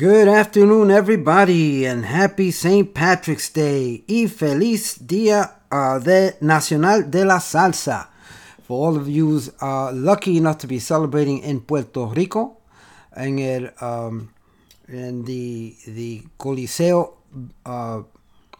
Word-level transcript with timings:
Good 0.00 0.28
afternoon, 0.28 0.90
everybody, 0.90 1.84
and 1.84 2.06
happy 2.06 2.52
St. 2.52 2.94
Patrick's 2.94 3.52
Day 3.52 4.02
y 4.08 4.28
feliz 4.28 4.96
Día 5.06 5.58
uh, 5.70 5.98
de 5.98 6.36
Nacional 6.40 7.10
de 7.10 7.26
la 7.26 7.38
Salsa. 7.38 8.08
For 8.62 8.86
all 8.88 8.96
of 8.96 9.10
you 9.10 9.42
uh, 9.60 9.92
lucky 9.92 10.38
enough 10.38 10.56
to 10.60 10.66
be 10.66 10.78
celebrating 10.78 11.40
in 11.40 11.60
Puerto 11.60 12.06
Rico, 12.06 12.56
en 13.14 13.40
el 13.40 13.72
um, 13.82 14.32
in 14.88 15.22
the 15.26 15.76
the 15.84 16.22
Coliseo 16.38 17.16
uh, 17.66 18.00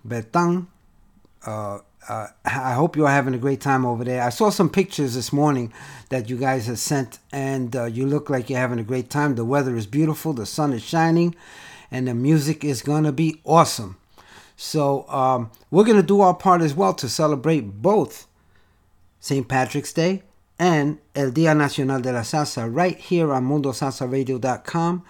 Bertán. 0.07 0.67
Uh, 1.47 1.79
uh, 2.09 2.29
I 2.45 2.73
hope 2.73 2.97
you're 2.97 3.09
having 3.09 3.35
a 3.35 3.39
great 3.39 3.61
time 3.61 3.85
over 3.85 4.05
there. 4.05 4.23
I 4.23 4.31
saw 4.31 4.51
some 4.51 4.71
pictures 4.71 5.15
this 5.15 5.33
morning 5.33 5.73
that 6.09 6.29
you 6.29 6.37
guys 6.37 6.67
have 6.67 6.79
sent, 6.79 7.19
and 7.33 7.75
uh, 7.77 7.85
you 7.85 8.07
look 8.07 8.31
like 8.31 8.49
you're 8.49 8.59
having 8.59 8.79
a 8.79 8.85
great 8.85 9.11
time. 9.11 9.35
The 9.35 9.45
weather 9.45 9.77
is 9.77 9.87
beautiful, 9.87 10.33
the 10.33 10.47
sun 10.47 10.73
is 10.73 10.83
shining, 10.83 11.35
and 11.91 12.09
the 12.09 12.15
music 12.15 12.65
is 12.65 12.83
going 12.83 13.05
to 13.05 13.13
be 13.13 13.41
awesome. 13.45 13.97
So, 14.57 15.09
um, 15.09 15.51
we're 15.71 15.85
going 15.85 15.97
to 15.97 16.03
do 16.03 16.21
our 16.21 16.35
part 16.35 16.61
as 16.61 16.75
well 16.75 16.93
to 16.95 17.09
celebrate 17.09 17.83
both 17.83 18.27
St. 19.19 19.49
Patrick's 19.49 19.93
Day 19.93 20.23
and 20.59 20.99
El 21.15 21.31
Día 21.31 21.57
Nacional 21.57 22.03
de 22.03 22.13
la 22.13 22.21
Salsa 22.21 22.69
right 22.71 22.99
here 22.99 23.33
on 23.33 23.49
MundoSalsaRadio.com 23.49 25.05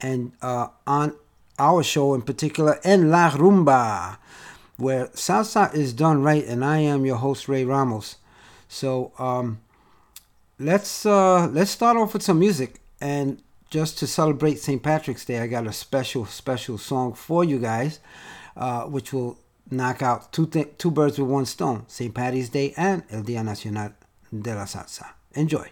and 0.00 0.32
uh, 0.40 0.68
on 0.86 1.14
our 1.58 1.82
show 1.82 2.14
in 2.14 2.22
particular, 2.22 2.80
En 2.84 3.10
La 3.10 3.30
Rumba 3.30 4.18
where 4.76 5.06
salsa 5.08 5.74
is 5.74 5.92
done 5.92 6.22
right, 6.22 6.44
and 6.44 6.64
I 6.64 6.78
am 6.78 7.04
your 7.04 7.16
host 7.16 7.48
Ray 7.48 7.64
Ramos. 7.64 8.16
So 8.68 9.12
um, 9.18 9.60
let's 10.58 11.06
uh, 11.06 11.48
let's 11.48 11.70
start 11.70 11.96
off 11.96 12.12
with 12.12 12.22
some 12.22 12.38
music, 12.38 12.80
and 13.00 13.42
just 13.70 13.98
to 13.98 14.06
celebrate 14.06 14.58
St. 14.58 14.82
Patrick's 14.82 15.24
Day, 15.24 15.38
I 15.38 15.46
got 15.46 15.66
a 15.66 15.72
special 15.72 16.26
special 16.26 16.78
song 16.78 17.14
for 17.14 17.44
you 17.44 17.58
guys, 17.58 18.00
uh, 18.56 18.84
which 18.84 19.12
will 19.12 19.38
knock 19.70 20.02
out 20.02 20.32
two 20.32 20.46
th- 20.46 20.78
two 20.78 20.90
birds 20.90 21.18
with 21.18 21.28
one 21.28 21.46
stone: 21.46 21.84
St. 21.88 22.14
Patty's 22.14 22.48
Day 22.48 22.74
and 22.76 23.02
El 23.10 23.22
Día 23.22 23.44
Nacional 23.44 23.92
de 24.32 24.54
la 24.54 24.64
Salsa. 24.64 25.14
Enjoy. 25.34 25.70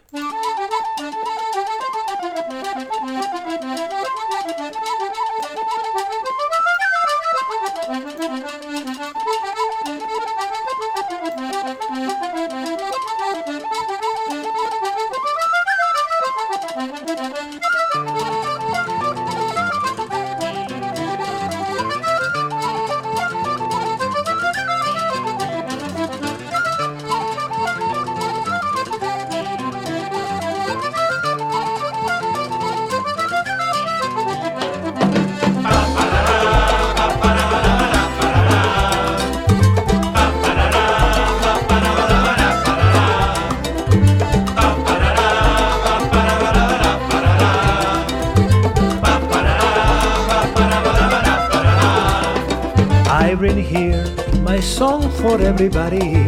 Everybody. 55.45 56.25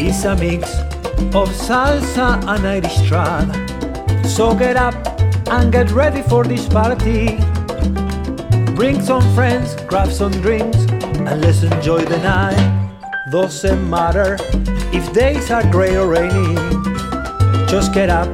It's 0.00 0.24
a 0.24 0.34
mix 0.36 0.74
of 1.34 1.48
salsa 1.50 2.42
and 2.48 2.66
Irish 2.66 2.96
trad. 3.08 3.46
So 4.26 4.54
get 4.54 4.76
up 4.76 4.94
and 5.50 5.70
get 5.70 5.90
ready 5.90 6.22
for 6.22 6.44
this 6.44 6.66
party. 6.66 7.36
Bring 8.74 9.00
some 9.02 9.22
friends, 9.34 9.76
grab 9.86 10.10
some 10.10 10.32
drinks, 10.32 10.78
and 11.28 11.40
let's 11.40 11.62
enjoy 11.62 12.04
the 12.04 12.18
night. 12.18 12.90
Doesn't 13.30 13.88
matter 13.88 14.38
if 14.92 15.12
days 15.12 15.50
are 15.50 15.68
gray 15.70 15.96
or 15.96 16.08
rainy. 16.08 16.54
Just 17.68 17.92
get 17.92 18.08
up 18.08 18.28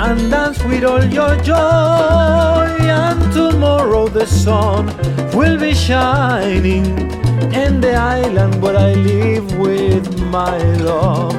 and 0.00 0.30
dance 0.30 0.62
with 0.64 0.84
all 0.84 1.04
your 1.04 1.36
joy. 1.36 2.66
And 2.80 3.32
tomorrow 3.32 4.08
the 4.08 4.26
sun 4.26 4.86
will 5.32 5.58
be 5.58 5.72
shining 5.74 7.21
in 7.54 7.80
the 7.80 7.94
island 7.94 8.62
where 8.62 8.76
I 8.76 8.94
live 8.94 9.58
with 9.58 10.18
my 10.30 10.58
love. 10.76 11.34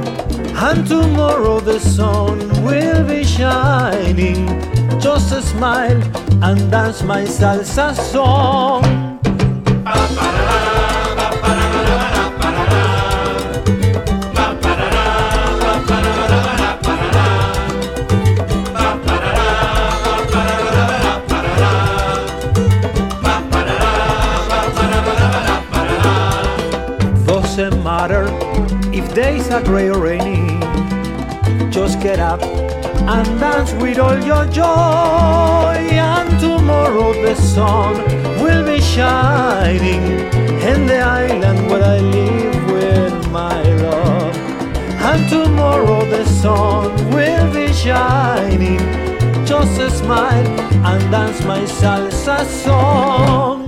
And 0.56 0.88
tomorrow 0.88 1.60
the 1.60 1.80
sun 1.80 2.38
will 2.64 3.04
be 3.08 3.24
shining. 3.24 4.48
Just 5.00 5.34
a 5.34 5.42
smile 5.42 6.02
and 6.44 6.72
dance 6.72 7.02
my 7.02 7.24
salsa 7.24 7.96
song. 7.96 8.93
Are 29.54 29.64
gray 29.64 29.88
or 29.88 30.00
rainy. 30.00 30.60
Just 31.70 32.02
get 32.02 32.20
up 32.20 32.42
and 32.42 33.40
dance 33.40 33.72
with 33.74 34.00
all 34.00 34.18
your 34.18 34.46
joy. 34.48 35.78
And 35.92 36.40
tomorrow 36.40 37.14
the 37.14 37.36
sun 37.36 37.94
will 38.42 38.66
be 38.66 38.82
shining 38.82 40.04
in 40.70 40.88
the 40.88 41.02
island 41.02 41.70
where 41.70 41.84
I 41.84 42.00
live 42.00 42.66
with 42.72 43.32
my 43.32 43.62
love. 43.62 44.36
And 45.10 45.30
tomorrow 45.30 46.04
the 46.06 46.26
sun 46.26 46.90
will 47.12 47.54
be 47.54 47.72
shining. 47.74 48.80
Just 49.46 49.80
a 49.80 49.92
smile 49.92 50.48
and 50.90 51.12
dance 51.12 51.44
my 51.44 51.60
salsa 51.60 52.44
song. 52.46 53.63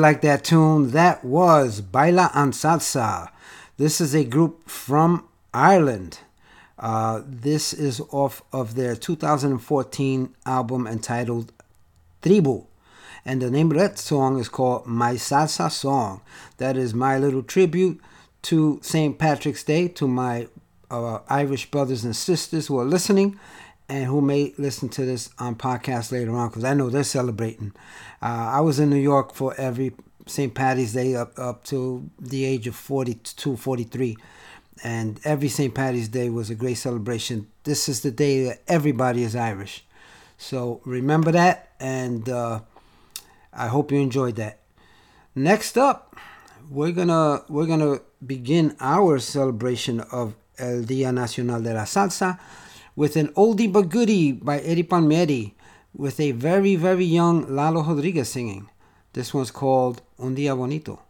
Like 0.00 0.22
that 0.22 0.44
tune. 0.44 0.90
That 0.90 1.24
was 1.24 1.80
Baila 1.80 2.30
en 2.34 2.52
Salsa. 2.52 3.30
This 3.76 4.00
is 4.00 4.14
a 4.14 4.24
group 4.24 4.68
from 4.68 5.28
Ireland. 5.52 6.20
Uh, 6.78 7.22
this 7.26 7.72
is 7.72 8.00
off 8.10 8.42
of 8.52 8.74
their 8.74 8.96
2014 8.96 10.34
album 10.46 10.86
entitled 10.86 11.52
Tribu. 12.22 12.66
And 13.24 13.42
the 13.42 13.50
name 13.50 13.70
of 13.70 13.76
that 13.76 13.98
song 13.98 14.38
is 14.38 14.48
called 14.48 14.86
My 14.86 15.14
Salsa 15.14 15.70
Song. 15.70 16.22
That 16.56 16.76
is 16.76 16.94
my 16.94 17.18
little 17.18 17.42
tribute 17.42 18.00
to 18.42 18.80
St. 18.82 19.18
Patrick's 19.18 19.62
Day, 19.62 19.88
to 19.88 20.08
my 20.08 20.48
uh, 20.90 21.20
Irish 21.28 21.70
brothers 21.70 22.04
and 22.04 22.16
sisters 22.16 22.66
who 22.66 22.78
are 22.78 22.84
listening 22.84 23.38
and 23.90 24.04
who 24.04 24.20
may 24.20 24.54
listen 24.56 24.88
to 24.88 25.04
this 25.04 25.30
on 25.40 25.56
podcast 25.56 26.12
later 26.12 26.34
on 26.36 26.48
because 26.48 26.62
I 26.62 26.74
know 26.74 26.88
they're 26.88 27.02
celebrating. 27.02 27.72
Uh, 28.22 28.50
I 28.52 28.60
was 28.60 28.78
in 28.78 28.88
New 28.88 28.96
York 28.96 29.34
for 29.34 29.52
every 29.58 29.92
St. 30.26 30.54
Patty's 30.54 30.92
Day 30.92 31.16
up, 31.16 31.36
up 31.36 31.64
to 31.64 32.08
the 32.20 32.44
age 32.44 32.68
of 32.68 32.76
42, 32.76 33.56
43. 33.56 34.16
And 34.84 35.20
every 35.24 35.48
St. 35.48 35.74
Patty's 35.74 36.06
Day 36.06 36.30
was 36.30 36.50
a 36.50 36.54
great 36.54 36.76
celebration. 36.76 37.48
This 37.64 37.88
is 37.88 38.02
the 38.02 38.12
day 38.12 38.44
that 38.44 38.62
everybody 38.68 39.24
is 39.24 39.34
Irish. 39.34 39.84
So 40.38 40.80
remember 40.84 41.32
that, 41.32 41.70
and 41.80 42.28
uh, 42.28 42.60
I 43.52 43.66
hope 43.66 43.90
you 43.90 43.98
enjoyed 43.98 44.36
that. 44.36 44.60
Next 45.34 45.76
up, 45.76 46.16
we're 46.70 46.92
gonna 46.92 47.42
we're 47.48 47.66
gonna 47.66 48.00
begin 48.24 48.74
our 48.80 49.18
celebration 49.18 50.00
of 50.00 50.34
El 50.58 50.84
Día 50.84 51.12
Nacional 51.12 51.62
de 51.62 51.74
la 51.74 51.84
Salsa 51.84 52.38
with 53.00 53.16
an 53.16 53.28
oldie 53.28 53.72
but 53.72 53.88
goodie 53.88 54.30
by 54.30 54.58
Eddie 54.58 54.82
Palmieri 54.82 55.54
with 55.94 56.20
a 56.20 56.32
very 56.32 56.76
very 56.76 57.06
young 57.06 57.48
Lalo 57.48 57.82
Rodriguez 57.82 58.28
singing. 58.28 58.68
This 59.14 59.32
one's 59.32 59.50
called 59.50 60.02
Un 60.18 60.36
Día 60.36 60.54
Bonito. 60.54 61.00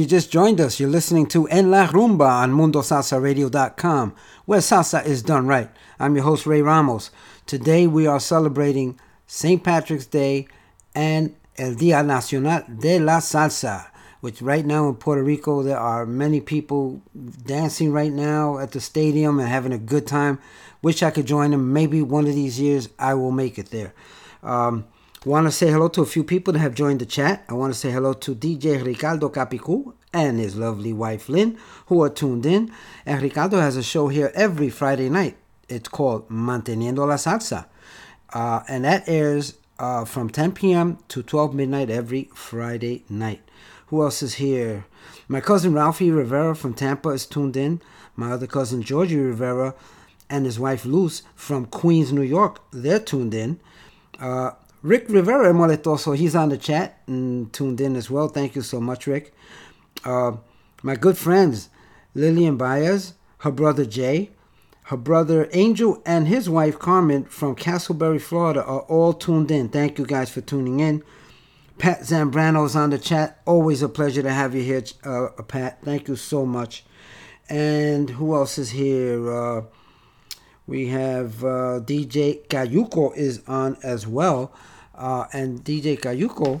You 0.00 0.06
just 0.06 0.32
joined 0.32 0.62
us, 0.62 0.80
you're 0.80 0.88
listening 0.88 1.26
to 1.26 1.46
En 1.48 1.70
La 1.70 1.86
Rumba 1.86 2.26
on 2.26 2.52
MundoSalsaRadio.com, 2.52 4.14
where 4.46 4.60
salsa 4.60 5.04
is 5.04 5.22
done 5.22 5.46
right. 5.46 5.68
I'm 5.98 6.14
your 6.14 6.24
host, 6.24 6.46
Ray 6.46 6.62
Ramos. 6.62 7.10
Today 7.44 7.86
we 7.86 8.06
are 8.06 8.18
celebrating 8.18 8.98
St. 9.26 9.62
Patrick's 9.62 10.06
Day 10.06 10.48
and 10.94 11.36
El 11.58 11.74
Día 11.74 12.02
Nacional 12.02 12.64
de 12.78 12.98
la 12.98 13.18
Salsa, 13.18 13.90
which 14.22 14.40
right 14.40 14.64
now 14.64 14.88
in 14.88 14.94
Puerto 14.94 15.22
Rico, 15.22 15.62
there 15.62 15.78
are 15.78 16.06
many 16.06 16.40
people 16.40 17.02
dancing 17.44 17.92
right 17.92 18.12
now 18.12 18.56
at 18.56 18.72
the 18.72 18.80
stadium 18.80 19.38
and 19.38 19.50
having 19.50 19.72
a 19.72 19.78
good 19.78 20.06
time. 20.06 20.38
Wish 20.80 21.02
I 21.02 21.10
could 21.10 21.26
join 21.26 21.50
them. 21.50 21.74
Maybe 21.74 22.00
one 22.00 22.26
of 22.26 22.34
these 22.34 22.58
years 22.58 22.88
I 22.98 23.12
will 23.12 23.32
make 23.32 23.58
it 23.58 23.70
there. 23.70 23.92
Um, 24.42 24.86
Want 25.26 25.46
to 25.46 25.52
say 25.52 25.70
hello 25.70 25.88
to 25.88 26.00
a 26.00 26.06
few 26.06 26.24
people 26.24 26.54
that 26.54 26.60
have 26.60 26.74
joined 26.74 26.98
the 26.98 27.04
chat. 27.04 27.44
I 27.46 27.52
want 27.52 27.74
to 27.74 27.78
say 27.78 27.90
hello 27.90 28.14
to 28.14 28.34
DJ 28.34 28.82
Ricardo 28.82 29.28
Capicu 29.28 29.92
and 30.14 30.40
his 30.40 30.56
lovely 30.56 30.94
wife 30.94 31.28
Lynn, 31.28 31.58
who 31.88 32.02
are 32.02 32.08
tuned 32.08 32.46
in. 32.46 32.72
And 33.04 33.20
Ricardo 33.20 33.58
has 33.58 33.76
a 33.76 33.82
show 33.82 34.08
here 34.08 34.32
every 34.34 34.70
Friday 34.70 35.10
night. 35.10 35.36
It's 35.68 35.90
called 35.90 36.30
Manteniendo 36.30 37.06
la 37.06 37.16
Salsa. 37.16 37.66
Uh, 38.32 38.62
and 38.66 38.86
that 38.86 39.06
airs 39.06 39.58
uh, 39.78 40.06
from 40.06 40.30
10 40.30 40.52
p.m. 40.52 40.96
to 41.08 41.22
12 41.22 41.52
midnight 41.52 41.90
every 41.90 42.30
Friday 42.34 43.04
night. 43.10 43.42
Who 43.88 44.02
else 44.02 44.22
is 44.22 44.36
here? 44.36 44.86
My 45.28 45.42
cousin 45.42 45.74
Ralphie 45.74 46.10
Rivera 46.10 46.56
from 46.56 46.72
Tampa 46.72 47.10
is 47.10 47.26
tuned 47.26 47.58
in. 47.58 47.82
My 48.16 48.32
other 48.32 48.46
cousin 48.46 48.80
Georgie 48.80 49.16
Rivera 49.16 49.74
and 50.30 50.46
his 50.46 50.58
wife 50.58 50.86
Luz 50.86 51.24
from 51.34 51.66
Queens, 51.66 52.10
New 52.10 52.22
York, 52.22 52.62
they're 52.72 52.98
tuned 52.98 53.34
in. 53.34 53.60
Uh, 54.18 54.52
Rick 54.82 55.10
Rivera 55.10 55.52
Moletoso, 55.52 56.16
he's 56.16 56.34
on 56.34 56.48
the 56.48 56.56
chat 56.56 57.02
and 57.06 57.52
tuned 57.52 57.80
in 57.82 57.96
as 57.96 58.10
well. 58.10 58.28
Thank 58.28 58.54
you 58.54 58.62
so 58.62 58.80
much, 58.80 59.06
Rick. 59.06 59.34
Uh, 60.04 60.36
my 60.82 60.96
good 60.96 61.18
friends, 61.18 61.68
Lillian 62.14 62.56
Baez, 62.56 63.12
her 63.38 63.50
brother 63.50 63.84
Jay, 63.84 64.30
her 64.84 64.96
brother 64.96 65.50
Angel, 65.52 66.02
and 66.06 66.26
his 66.26 66.48
wife 66.48 66.78
Carmen 66.78 67.24
from 67.24 67.56
Casselberry, 67.56 68.20
Florida 68.20 68.64
are 68.64 68.80
all 68.80 69.12
tuned 69.12 69.50
in. 69.50 69.68
Thank 69.68 69.98
you 69.98 70.06
guys 70.06 70.30
for 70.30 70.40
tuning 70.40 70.80
in. 70.80 71.04
Pat 71.76 72.00
Zambrano's 72.00 72.74
on 72.74 72.90
the 72.90 72.98
chat. 72.98 73.40
Always 73.46 73.82
a 73.82 73.88
pleasure 73.88 74.22
to 74.22 74.32
have 74.32 74.54
you 74.54 74.62
here, 74.62 74.82
uh, 75.04 75.28
Pat. 75.42 75.82
Thank 75.82 76.08
you 76.08 76.16
so 76.16 76.46
much. 76.46 76.84
And 77.50 78.08
who 78.08 78.34
else 78.34 78.56
is 78.56 78.70
here? 78.70 79.30
Uh, 79.30 79.62
we 80.66 80.88
have 80.88 81.44
uh, 81.44 81.80
DJ 81.80 82.46
Cayuco 82.46 83.14
is 83.16 83.42
on 83.46 83.76
as 83.82 84.06
well. 84.06 84.52
Uh, 85.00 85.26
and 85.32 85.64
DJ 85.64 85.98
Cayuco, 85.98 86.60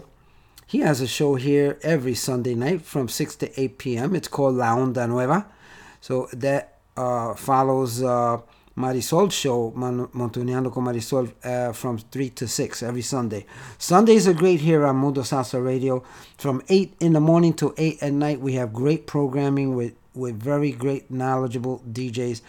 he 0.66 0.78
has 0.78 1.02
a 1.02 1.06
show 1.06 1.34
here 1.34 1.78
every 1.82 2.14
Sunday 2.14 2.54
night 2.54 2.80
from 2.80 3.06
6 3.06 3.36
to 3.36 3.60
8 3.60 3.76
p.m. 3.76 4.14
It's 4.14 4.28
called 4.28 4.54
La 4.54 4.74
Onda 4.74 5.06
Nueva. 5.06 5.46
So 6.00 6.26
that 6.32 6.78
uh, 6.96 7.34
follows 7.34 8.02
uh, 8.02 8.38
Marisol's 8.78 9.34
show, 9.34 9.72
Montuneando 9.76 10.72
con 10.72 10.84
Marisol, 10.84 11.30
uh, 11.44 11.72
from 11.74 11.98
3 11.98 12.30
to 12.30 12.48
6 12.48 12.82
every 12.82 13.02
Sunday. 13.02 13.44
Sundays 13.76 14.26
are 14.26 14.32
great 14.32 14.60
here 14.60 14.86
on 14.86 14.96
Mundo 14.96 15.20
Salsa 15.20 15.62
Radio. 15.62 16.02
From 16.38 16.62
8 16.70 16.94
in 16.98 17.12
the 17.12 17.20
morning 17.20 17.52
to 17.54 17.74
8 17.76 18.02
at 18.02 18.12
night, 18.14 18.40
we 18.40 18.54
have 18.54 18.72
great 18.72 19.06
programming 19.06 19.76
with, 19.76 19.92
with 20.14 20.40
very 20.40 20.72
great, 20.72 21.10
knowledgeable 21.10 21.82
DJs. 21.92 22.40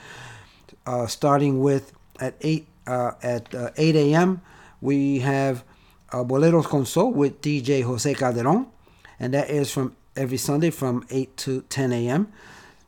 Uh, 0.86 1.06
starting 1.06 1.60
with 1.60 1.91
at 2.21 2.36
8 2.39 2.65
uh, 2.88 3.12
at 3.21 3.54
uh, 3.54 3.71
8 3.75 3.95
a.m., 3.97 4.41
we 4.80 5.19
have 5.19 5.63
uh, 6.12 6.24
Boleros 6.24 6.67
con 6.67 6.86
Soul 6.86 7.13
with 7.13 7.41
DJ 7.41 7.84
Jose 7.84 8.13
Calderon, 8.13 8.67
and 9.19 9.34
that 9.34 9.50
is 9.50 9.71
from 9.71 9.95
every 10.15 10.38
Sunday 10.38 10.69
from 10.69 11.06
8 11.10 11.38
to 11.38 11.62
10 11.69 11.93
a.m. 11.93 12.32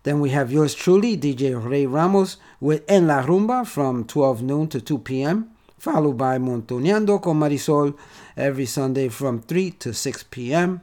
Then 0.04 0.20
we 0.20 0.32
have 0.32 0.52
yours 0.52 0.76
truly, 0.76 1.18
DJ 1.18 1.56
Ray 1.56 1.86
Ramos, 1.86 2.38
with 2.60 2.84
En 2.90 3.08
La 3.08 3.24
Rumba 3.24 3.66
from 3.66 4.04
12 4.04 4.42
noon 4.44 4.68
to 4.68 4.82
2 4.82 4.98
p.m., 5.00 5.52
followed 5.78 6.18
by 6.18 6.38
Montuneando 6.38 7.22
con 7.22 7.40
Marisol 7.40 7.98
every 8.36 8.66
Sunday 8.66 9.08
from 9.08 9.42
3 9.42 9.72
to 9.72 9.94
6 9.94 10.24
p.m. 10.24 10.82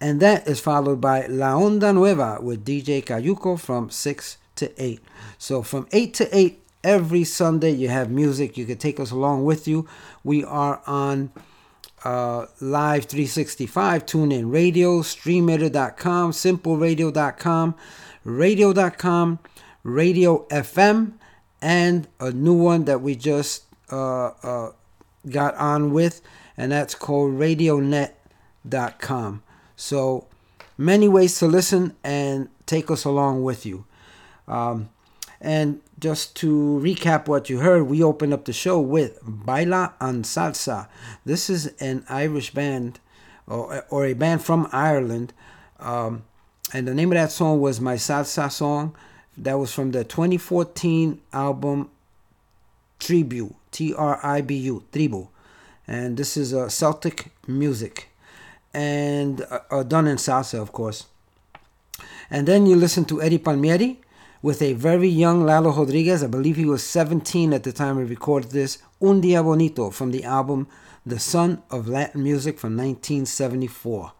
And 0.00 0.20
that 0.20 0.46
is 0.46 0.60
followed 0.60 1.00
by 1.00 1.26
La 1.26 1.54
Onda 1.54 1.92
Nueva 1.94 2.38
with 2.40 2.64
DJ 2.64 3.04
Cayuco 3.04 3.58
from 3.58 3.90
6 3.90 4.38
to 4.56 4.82
8. 4.82 5.00
So 5.38 5.62
from 5.62 5.86
8 5.92 6.14
to 6.14 6.36
8 6.36 6.59
every 6.82 7.24
Sunday, 7.24 7.70
you 7.70 7.88
have 7.88 8.10
music. 8.10 8.56
You 8.56 8.64
can 8.66 8.78
take 8.78 9.00
us 9.00 9.10
along 9.10 9.44
with 9.44 9.68
you. 9.68 9.86
We 10.24 10.44
are 10.44 10.80
on 10.86 11.30
uh, 12.04 12.46
Live 12.60 13.04
365, 13.04 14.06
TuneIn 14.06 14.52
Radio, 14.52 15.00
StreamItter.com, 15.00 16.32
SimpleRadio.com, 16.32 17.74
Radio.com, 18.24 19.38
Radio 19.82 20.46
FM, 20.48 21.12
and 21.60 22.08
a 22.18 22.30
new 22.30 22.54
one 22.54 22.86
that 22.86 23.02
we 23.02 23.16
just 23.16 23.64
uh, 23.92 24.28
uh, 24.42 24.72
got 25.28 25.54
on 25.56 25.92
with, 25.92 26.22
and 26.56 26.72
that's 26.72 26.94
called 26.94 27.34
RadioNet.com. 27.34 29.42
So 29.76 30.26
many 30.78 31.08
ways 31.08 31.38
to 31.38 31.46
listen 31.46 31.94
and 32.02 32.48
take 32.66 32.90
us 32.90 33.04
along 33.04 33.42
with 33.42 33.66
you. 33.66 33.84
Um, 34.48 34.88
and 35.40 35.80
just 36.00 36.34
to 36.36 36.80
recap 36.82 37.28
what 37.28 37.50
you 37.50 37.58
heard, 37.58 37.84
we 37.84 38.02
opened 38.02 38.32
up 38.32 38.46
the 38.46 38.52
show 38.52 38.80
with 38.80 39.18
Baila 39.22 39.94
en 40.00 40.22
Salsa. 40.22 40.88
This 41.24 41.50
is 41.50 41.66
an 41.78 42.04
Irish 42.08 42.52
band 42.52 42.98
or, 43.46 43.84
or 43.90 44.06
a 44.06 44.14
band 44.14 44.42
from 44.42 44.68
Ireland. 44.72 45.32
Um, 45.78 46.24
and 46.72 46.88
the 46.88 46.94
name 46.94 47.12
of 47.12 47.16
that 47.16 47.32
song 47.32 47.60
was 47.60 47.80
My 47.80 47.96
Salsa 47.96 48.50
Song. 48.50 48.96
That 49.36 49.58
was 49.58 49.72
from 49.72 49.92
the 49.92 50.04
2014 50.04 51.20
album 51.32 51.90
Tribu, 52.98 53.54
T 53.70 53.94
R 53.94 54.20
I 54.22 54.40
B 54.40 54.56
U, 54.56 54.84
Tribu. 54.92 55.28
And 55.86 56.16
this 56.16 56.36
is 56.36 56.54
uh, 56.54 56.68
Celtic 56.68 57.32
music. 57.46 58.10
And 58.72 59.40
uh, 59.50 59.60
uh, 59.70 59.82
done 59.82 60.06
in 60.06 60.16
salsa, 60.16 60.60
of 60.60 60.72
course. 60.72 61.06
And 62.30 62.46
then 62.46 62.66
you 62.66 62.76
listen 62.76 63.04
to 63.06 63.20
Eddie 63.20 63.38
Palmieri 63.38 64.00
with 64.42 64.62
a 64.62 64.72
very 64.72 65.08
young 65.08 65.44
Lalo 65.44 65.72
Rodriguez. 65.72 66.22
I 66.22 66.26
believe 66.26 66.56
he 66.56 66.64
was 66.64 66.82
17 66.82 67.52
at 67.52 67.62
the 67.62 67.72
time 67.72 67.96
we 67.96 68.04
recorded 68.04 68.50
this. 68.50 68.78
Un 69.00 69.20
Dia 69.20 69.42
Bonito 69.42 69.90
from 69.90 70.10
the 70.10 70.24
album 70.24 70.66
The 71.04 71.18
Son 71.18 71.62
of 71.70 71.88
Latin 71.88 72.22
Music 72.22 72.58
from 72.58 72.76
1974. 72.76 74.12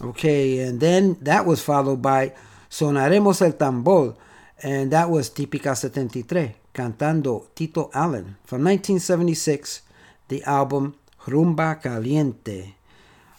Okay, 0.00 0.60
and 0.60 0.80
then 0.80 1.16
that 1.22 1.44
was 1.44 1.62
followed 1.62 2.00
by 2.00 2.32
Sonaremos 2.70 3.42
el 3.42 3.52
Tambor, 3.52 4.16
and 4.62 4.92
that 4.92 5.10
was 5.10 5.30
Típica 5.30 5.76
73, 5.76 6.54
cantando 6.72 7.46
Tito 7.54 7.90
Allen 7.92 8.36
from 8.44 8.62
1976, 8.62 9.82
the 10.28 10.42
album 10.44 10.94
Rumba 11.26 11.82
Caliente. 11.82 12.74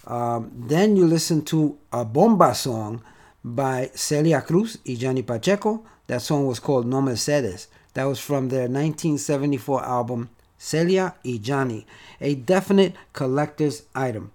Um, 0.05 0.51
then 0.53 0.95
you 0.95 1.05
listen 1.05 1.43
to 1.45 1.77
a 1.93 2.03
bomba 2.03 2.53
song 2.55 3.03
by 3.43 3.91
Celia 3.95 4.41
Cruz 4.41 4.77
y 4.85 4.95
Johnny 4.95 5.21
Pacheco. 5.21 5.83
That 6.07 6.21
song 6.21 6.45
was 6.45 6.59
called 6.59 6.85
No 6.85 7.01
Mercedes. 7.01 7.67
That 7.93 8.05
was 8.05 8.19
from 8.19 8.49
their 8.49 8.67
1974 8.67 9.83
album 9.83 10.29
Celia 10.57 11.15
y 11.23 11.39
Johnny, 11.41 11.87
a 12.19 12.35
definite 12.35 12.93
collector's 13.13 13.83
item. 13.95 14.31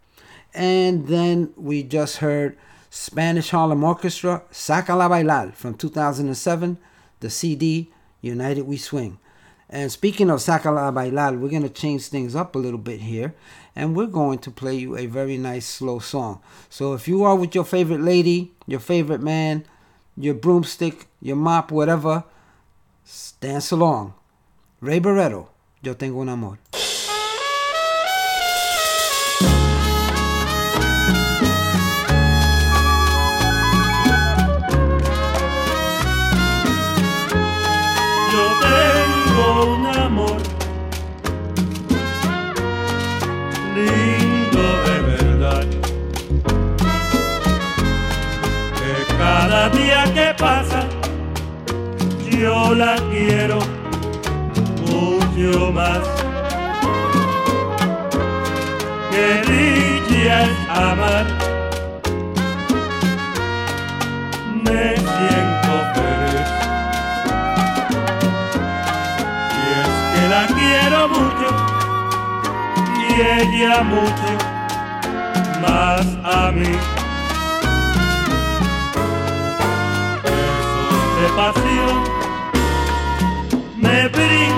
And 0.54 1.06
then 1.08 1.52
we 1.56 1.82
just 1.82 2.18
heard 2.18 2.56
Spanish 2.90 3.50
Harlem 3.50 3.84
Orchestra, 3.84 4.42
Saca 4.50 4.96
la 4.96 5.08
Bailar 5.08 5.52
from 5.52 5.74
2007, 5.74 6.78
the 7.20 7.28
CD 7.28 7.90
United 8.20 8.62
We 8.62 8.76
Swing. 8.76 9.18
And 9.68 9.90
speaking 9.90 10.30
of 10.30 10.40
Saca 10.40 10.72
la 10.72 10.90
Bailar, 10.90 11.38
we're 11.38 11.48
going 11.50 11.62
to 11.62 11.68
change 11.68 12.06
things 12.06 12.34
up 12.36 12.54
a 12.54 12.58
little 12.58 12.78
bit 12.78 13.00
here. 13.00 13.34
And 13.76 13.96
we're 13.96 14.06
going 14.06 14.38
to 14.40 14.50
play 14.50 14.76
you 14.76 14.96
a 14.96 15.06
very 15.06 15.37
nice 15.37 15.66
slow 15.66 15.98
song. 15.98 16.40
So 16.70 16.94
if 16.94 17.08
you 17.08 17.24
are 17.24 17.34
with 17.34 17.54
your 17.54 17.64
favorite 17.64 18.00
lady, 18.00 18.52
your 18.66 18.80
favorite 18.80 19.20
man, 19.20 19.64
your 20.16 20.34
broomstick, 20.34 21.06
your 21.20 21.37
mop, 21.37 21.72
whatever, 21.72 22.24
dance 23.40 23.70
along. 23.72 24.14
Ray 24.80 25.00
Barretto, 25.00 25.48
Yo 25.82 25.94
Tengo 25.94 26.20
un 26.20 26.28
Amor. 26.28 26.58
Yo 52.44 52.74
la 52.74 52.94
quiero 53.11 53.59
mucho 54.87 55.72
más. 55.72 56.04
Que 59.11 59.26
dicha 59.48 60.42
es 60.44 60.59
amar. 60.68 61.26
Me 64.64 64.85
siento 65.12 65.74
feliz. 65.94 66.50
Y 69.57 69.64
es 69.80 69.94
que 70.12 70.22
la 70.35 70.44
quiero 70.59 71.00
mucho 71.16 71.48
y 73.00 73.11
ella 73.40 73.76
mucho 73.94 74.30
más 75.62 76.07
a 76.24 76.52
mí. 76.52 76.72
Besos 80.22 81.04
de 81.20 81.26
pasión 81.37 81.73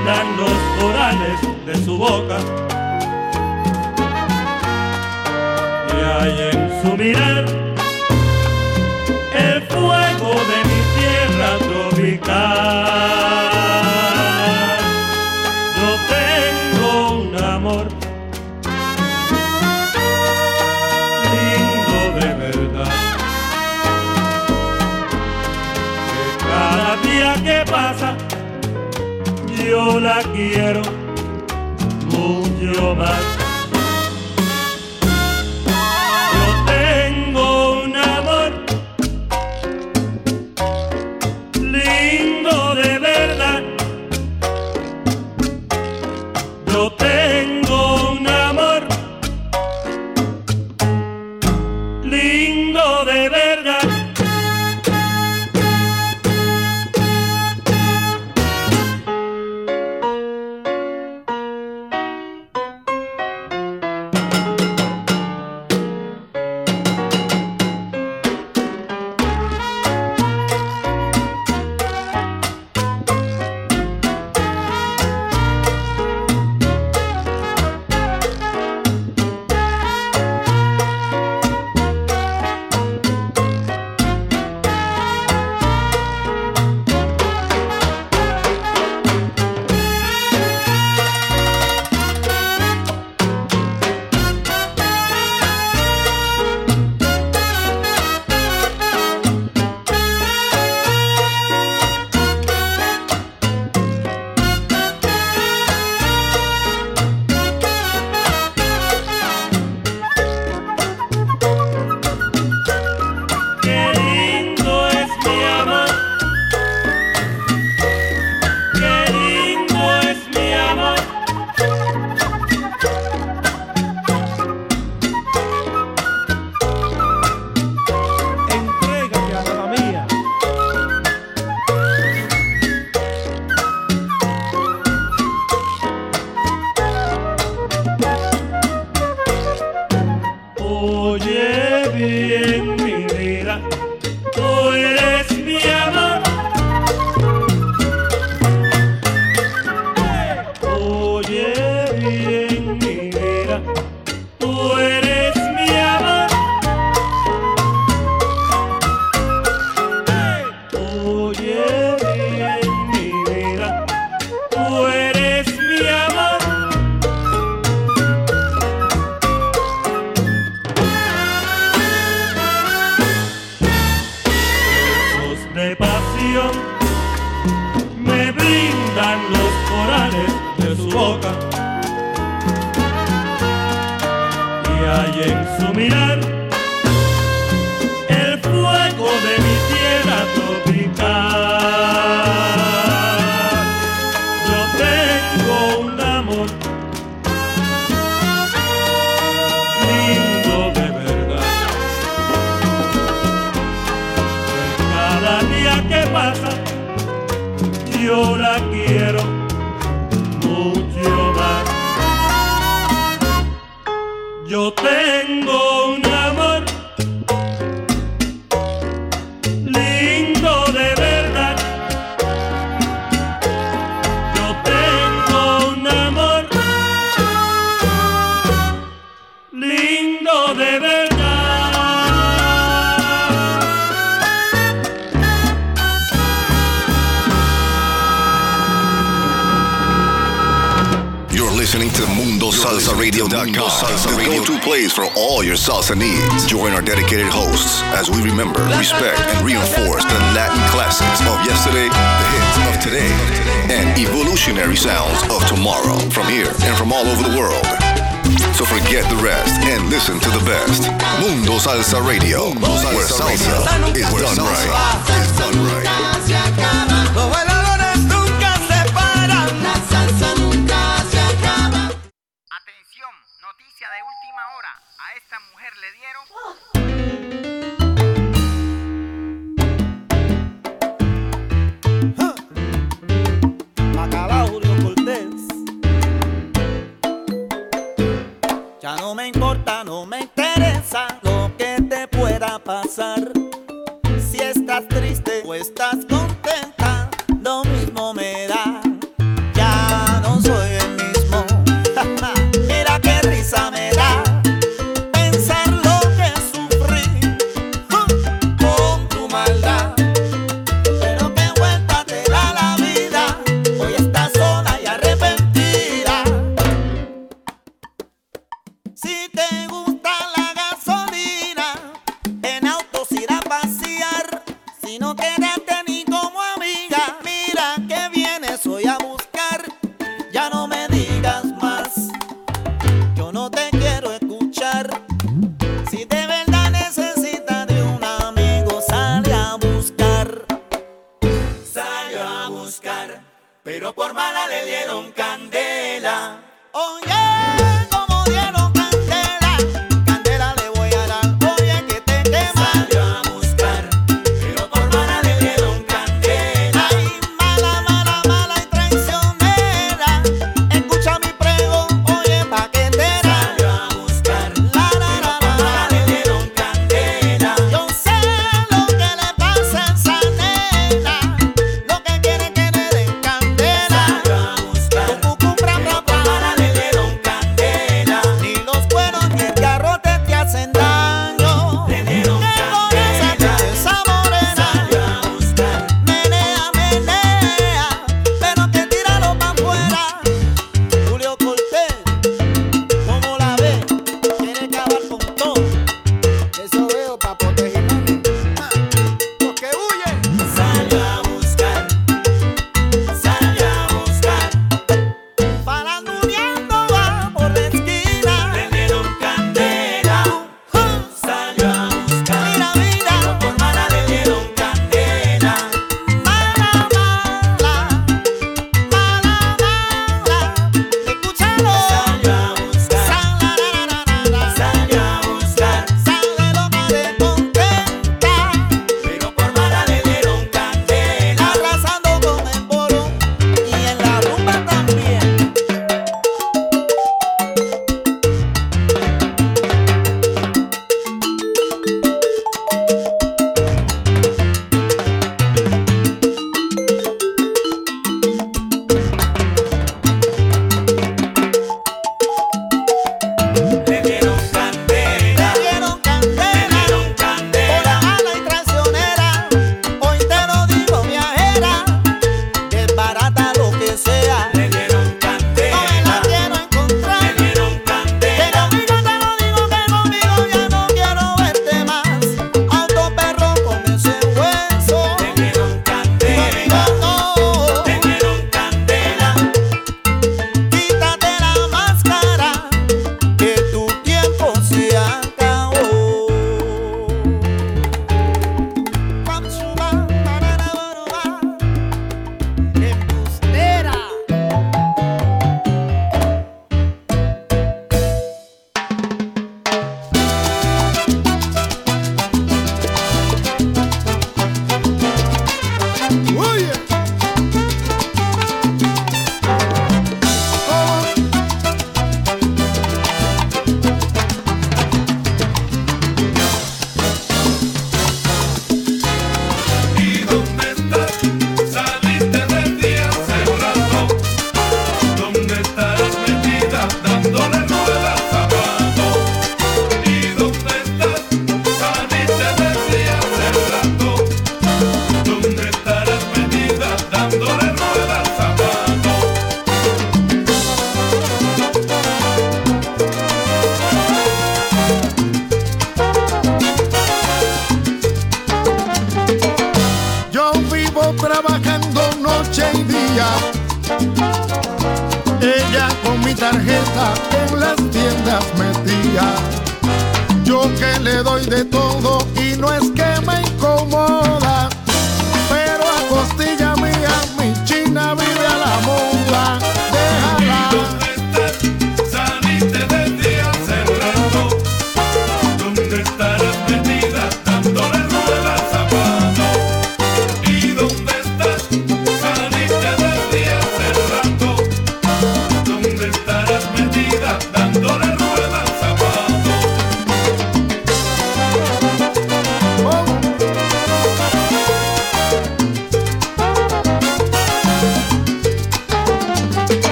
me 0.00 0.12
brindan 0.12 0.36
los 0.36 0.50
corales 0.80 1.40
de 1.66 1.84
su 1.84 1.96
boca. 1.96 2.38
Y 5.88 6.00
hay 6.02 6.50
en 6.52 6.82
su 6.82 6.96
mirar 6.96 7.44
el 9.34 9.62
fuego 9.62 10.34
de 10.50 10.58
mi 10.68 10.80
tierra 10.96 11.58
tropical. 11.58 13.49
Yo 29.80 30.00
la 30.00 30.20
quiero 30.34 30.82
mucho 32.12 32.94
más. 32.94 33.19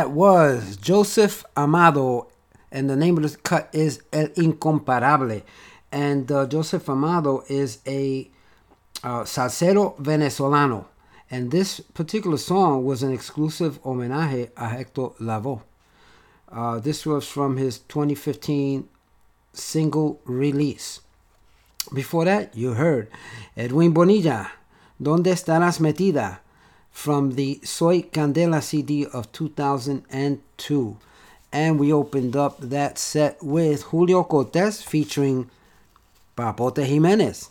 That 0.00 0.12
was 0.12 0.78
Joseph 0.78 1.44
Amado. 1.54 2.28
And 2.72 2.88
the 2.88 2.96
name 2.96 3.18
of 3.18 3.22
this 3.22 3.36
cut 3.36 3.68
is 3.74 4.02
El 4.14 4.28
Incomparable. 4.34 5.42
And 5.92 6.32
uh, 6.32 6.46
Joseph 6.46 6.88
Amado 6.88 7.44
is 7.50 7.80
a 7.86 8.30
uh, 9.04 9.24
salsero 9.24 10.00
venezolano. 10.00 10.86
And 11.30 11.50
this 11.50 11.80
particular 11.80 12.38
song 12.38 12.82
was 12.86 13.02
an 13.02 13.12
exclusive 13.12 13.82
homenaje 13.82 14.48
a 14.56 14.68
Hector 14.70 15.10
Lavoe. 15.20 15.60
Uh, 16.50 16.78
this 16.78 17.04
was 17.04 17.28
from 17.28 17.58
his 17.58 17.80
2015 17.80 18.88
single 19.52 20.18
release. 20.24 21.00
Before 21.92 22.24
that, 22.24 22.56
you 22.56 22.72
heard 22.72 23.10
Edwin 23.54 23.92
Bonilla, 23.92 24.50
Donde 24.98 25.26
Estarás 25.26 25.78
Metida, 25.78 26.38
from 27.00 27.30
the 27.34 27.58
Soy 27.64 28.02
Candela 28.02 28.62
CD 28.62 29.06
of 29.06 29.32
2002. 29.32 30.96
And 31.50 31.80
we 31.80 31.90
opened 31.90 32.36
up 32.36 32.60
that 32.60 32.98
set 32.98 33.42
with 33.42 33.84
Julio 33.84 34.22
Cortez 34.24 34.82
featuring 34.82 35.48
Papote 36.36 36.84
Jimenez. 36.84 37.48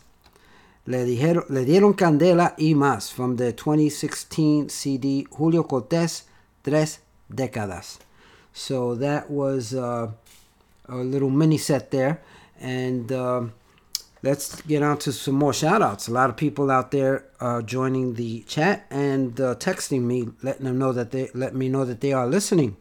Le, 0.86 1.04
dijeron, 1.04 1.44
le 1.48 1.64
dieron 1.64 1.94
candela 1.94 2.54
y 2.58 2.74
más 2.74 3.10
from 3.10 3.36
the 3.38 3.52
2016 3.52 4.68
CD 4.70 5.26
Julio 5.28 5.64
Cortez 5.64 6.26
Tres 6.62 7.00
Décadas. 7.28 7.98
So 8.52 8.94
that 8.94 9.28
was 9.28 9.74
uh, 9.74 10.12
a 10.88 10.94
little 10.94 11.28
mini 11.30 11.58
set 11.58 11.90
there. 11.90 12.20
And 12.60 13.10
um 13.10 13.52
let's 14.22 14.60
get 14.62 14.82
on 14.82 14.98
to 14.98 15.12
some 15.12 15.34
more 15.34 15.52
shout 15.52 15.82
outs. 15.82 16.08
A 16.08 16.12
lot 16.12 16.30
of 16.30 16.36
people 16.36 16.70
out 16.70 16.90
there 16.90 17.24
uh, 17.40 17.62
joining 17.62 18.14
the 18.14 18.40
chat 18.42 18.86
and 18.90 19.40
uh, 19.40 19.54
texting 19.56 20.02
me, 20.02 20.28
letting 20.42 20.66
them 20.66 20.78
know 20.78 20.92
that 20.92 21.10
they 21.10 21.30
let 21.34 21.54
me 21.54 21.68
know 21.68 21.84
that 21.84 22.00
they 22.00 22.12
are 22.12 22.26
listening. 22.26 22.76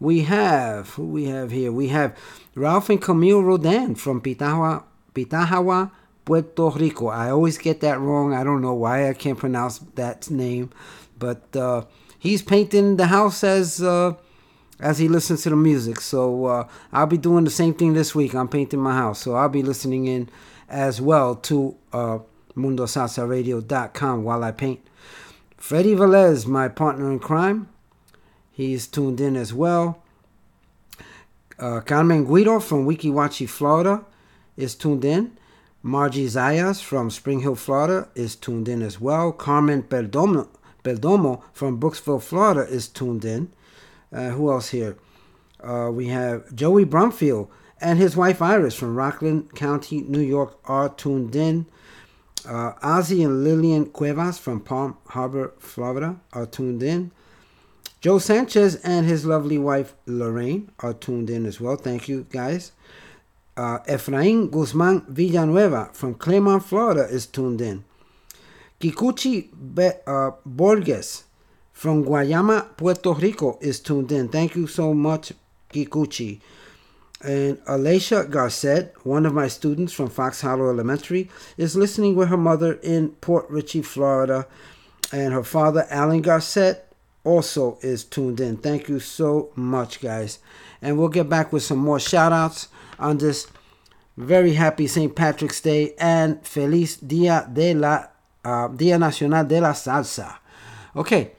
We 0.00 0.22
have 0.22 0.90
who 0.90 1.06
we 1.06 1.24
have 1.24 1.50
here. 1.50 1.72
We 1.72 1.88
have 1.88 2.16
Ralph 2.54 2.88
and 2.88 3.02
Camille 3.02 3.42
Rodan 3.42 3.96
from 3.96 4.20
Pitahua, 4.20 4.84
Pitahua, 5.14 5.90
Puerto 6.24 6.70
Rico. 6.70 7.08
I 7.08 7.30
always 7.30 7.58
get 7.58 7.80
that 7.80 7.98
wrong. 7.98 8.32
I 8.32 8.44
don't 8.44 8.62
know 8.62 8.74
why 8.74 9.08
I 9.08 9.14
can't 9.14 9.38
pronounce 9.38 9.80
that 9.96 10.30
name, 10.30 10.70
but 11.18 11.54
uh, 11.56 11.84
he's 12.18 12.42
painting 12.42 12.96
the 12.96 13.06
house 13.06 13.42
as 13.42 13.82
uh, 13.82 14.14
as 14.80 14.98
he 14.98 15.08
listens 15.08 15.42
to 15.42 15.50
the 15.50 15.56
music. 15.56 16.00
So 16.00 16.46
uh, 16.46 16.68
I'll 16.92 17.06
be 17.06 17.18
doing 17.18 17.44
the 17.44 17.50
same 17.50 17.74
thing 17.74 17.94
this 17.94 18.14
week. 18.14 18.34
I'm 18.34 18.48
painting 18.48 18.80
my 18.80 18.94
house, 18.94 19.18
so 19.20 19.34
I'll 19.34 19.48
be 19.48 19.62
listening 19.62 20.06
in 20.06 20.30
as 20.68 21.00
well 21.00 21.34
to 21.34 21.76
uh, 21.92 22.18
MundoSalsaRadio.com 22.56 24.24
while 24.24 24.44
I 24.44 24.52
paint. 24.52 24.80
Freddie 25.56 25.94
Velez, 25.94 26.46
my 26.46 26.68
partner 26.68 27.10
in 27.10 27.18
crime, 27.18 27.68
he's 28.50 28.86
tuned 28.86 29.20
in 29.20 29.36
as 29.36 29.52
well. 29.52 30.02
Uh, 31.58 31.80
Carmen 31.80 32.24
Guido 32.24 32.60
from 32.60 32.86
Weeki 32.86 33.10
Wachee, 33.10 33.48
Florida, 33.48 34.04
is 34.56 34.74
tuned 34.74 35.04
in. 35.04 35.36
Margie 35.82 36.26
Zayas 36.26 36.82
from 36.82 37.10
Spring 37.10 37.40
Hill, 37.40 37.54
Florida, 37.54 38.08
is 38.14 38.36
tuned 38.36 38.68
in 38.68 38.82
as 38.82 39.00
well. 39.00 39.32
Carmen 39.32 39.82
Perdomo, 39.82 40.48
Perdomo 40.84 41.42
from 41.52 41.80
Brooksville, 41.80 42.22
Florida, 42.22 42.60
is 42.68 42.88
tuned 42.88 43.24
in. 43.24 43.52
Uh, 44.12 44.30
who 44.30 44.50
else 44.50 44.70
here? 44.70 44.96
Uh, 45.60 45.90
we 45.92 46.08
have 46.08 46.54
Joey 46.54 46.84
Brumfield 46.84 47.48
and 47.80 47.98
his 47.98 48.16
wife 48.16 48.42
Iris 48.42 48.74
from 48.74 48.94
Rockland 48.96 49.54
County, 49.54 50.02
New 50.02 50.20
York, 50.20 50.58
are 50.64 50.88
tuned 50.88 51.34
in. 51.36 51.66
Uh, 52.46 52.72
Ozzy 52.82 53.24
and 53.24 53.44
Lillian 53.44 53.86
Cuevas 53.86 54.38
from 54.38 54.60
Palm 54.60 54.96
Harbor, 55.08 55.52
Florida, 55.58 56.16
are 56.32 56.46
tuned 56.46 56.82
in. 56.82 57.10
Joe 58.00 58.18
Sanchez 58.18 58.76
and 58.76 59.06
his 59.06 59.24
lovely 59.26 59.58
wife 59.58 59.94
Lorraine 60.06 60.70
are 60.80 60.94
tuned 60.94 61.28
in 61.30 61.44
as 61.46 61.60
well. 61.60 61.76
Thank 61.76 62.08
you, 62.08 62.26
guys. 62.30 62.72
Uh, 63.56 63.80
Efrain 63.88 64.50
Guzman 64.50 65.04
Villanueva 65.08 65.90
from 65.92 66.14
Clermont, 66.14 66.64
Florida, 66.64 67.08
is 67.08 67.26
tuned 67.26 67.60
in. 67.60 67.84
Kikuchi 68.80 69.48
Be- 69.74 69.98
uh, 70.06 70.30
Borges 70.46 71.24
from 71.72 72.04
Guayama, 72.04 72.76
Puerto 72.76 73.12
Rico, 73.14 73.58
is 73.60 73.80
tuned 73.80 74.12
in. 74.12 74.28
Thank 74.28 74.54
you 74.54 74.68
so 74.68 74.94
much, 74.94 75.32
Kikuchi. 75.72 76.40
And 77.20 77.60
Alicia 77.66 78.26
Garcet, 78.30 78.94
one 79.02 79.26
of 79.26 79.34
my 79.34 79.48
students 79.48 79.92
from 79.92 80.08
Fox 80.08 80.40
Hollow 80.40 80.70
Elementary, 80.70 81.28
is 81.56 81.76
listening 81.76 82.14
with 82.14 82.28
her 82.28 82.36
mother 82.36 82.74
in 82.74 83.10
Port 83.20 83.46
Richey, 83.50 83.82
Florida. 83.82 84.46
And 85.12 85.32
her 85.32 85.42
father, 85.42 85.86
Alan 85.90 86.22
Garcet, 86.22 86.84
also 87.24 87.78
is 87.82 88.04
tuned 88.04 88.40
in. 88.40 88.56
Thank 88.56 88.88
you 88.88 89.00
so 89.00 89.50
much, 89.56 90.00
guys. 90.00 90.38
And 90.80 90.96
we'll 90.96 91.08
get 91.08 91.28
back 91.28 91.52
with 91.52 91.62
some 91.62 91.78
more 91.78 91.98
shout 91.98 92.32
outs 92.32 92.68
on 92.98 93.18
this 93.18 93.48
very 94.16 94.54
happy 94.54 94.86
St. 94.86 95.14
Patrick's 95.14 95.60
Day 95.60 95.94
and 95.98 96.44
Feliz 96.46 96.96
Dia 96.96 97.48
de 97.52 97.74
la 97.74 98.06
uh, 98.44 98.68
Dia 98.68 98.98
Nacional 98.98 99.44
de 99.44 99.60
la 99.60 99.72
Salsa. 99.72 100.38
Okay, 100.94 101.32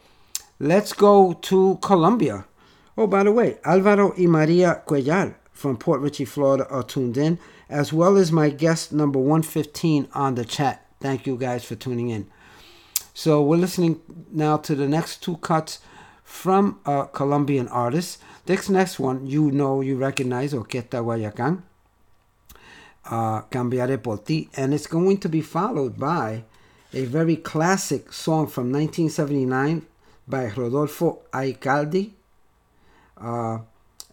let's 0.60 0.94
go 0.94 1.34
to 1.34 1.78
Colombia. 1.82 2.46
Oh, 2.98 3.08
by 3.08 3.24
the 3.24 3.32
way, 3.32 3.58
Alvaro 3.66 4.14
y 4.18 4.26
Maria 4.28 4.84
Cuellar 4.86 5.36
from 5.60 5.78
Port 5.78 6.00
Richey, 6.00 6.26
Florida 6.26 6.66
are 6.70 6.84
tuned 6.84 7.18
in, 7.18 7.38
as 7.70 7.92
well 7.92 8.16
as 8.18 8.32
my 8.32 8.50
guest 8.50 8.94
number 8.94 9.20
115 9.20 10.08
on 10.14 10.36
the 10.36 10.46
chat. 10.46 10.86
Thank 11.02 11.28
you 11.28 11.38
guys 11.38 11.66
for 11.66 11.76
tuning 11.76 12.10
in. 12.10 12.28
So 13.14 13.44
we're 13.44 13.58
listening 13.58 14.00
now 14.32 14.58
to 14.58 14.74
the 14.74 14.88
next 14.88 15.22
two 15.22 15.38
cuts 15.38 15.80
from 16.24 16.80
a 16.86 17.08
Colombian 17.12 17.68
artist. 17.68 18.20
This 18.46 18.70
next 18.70 19.00
one, 19.00 19.28
you 19.28 19.52
know, 19.52 19.82
you 19.82 19.98
recognize, 19.98 20.54
Orquesta 20.54 21.04
Guayacán, 21.04 21.62
uh, 23.06 23.42
Cambiaré 23.52 24.02
por 24.02 24.20
ti, 24.20 24.50
and 24.56 24.74
it's 24.74 24.88
going 24.88 25.18
to 25.18 25.28
be 25.28 25.42
followed 25.42 26.00
by 26.00 26.44
a 26.94 27.04
very 27.06 27.36
classic 27.36 28.14
song 28.14 28.48
from 28.48 28.72
1979 28.72 29.86
by 30.28 30.46
Rodolfo 30.56 31.20
Aicardi, 31.34 32.12
uh, 33.20 33.60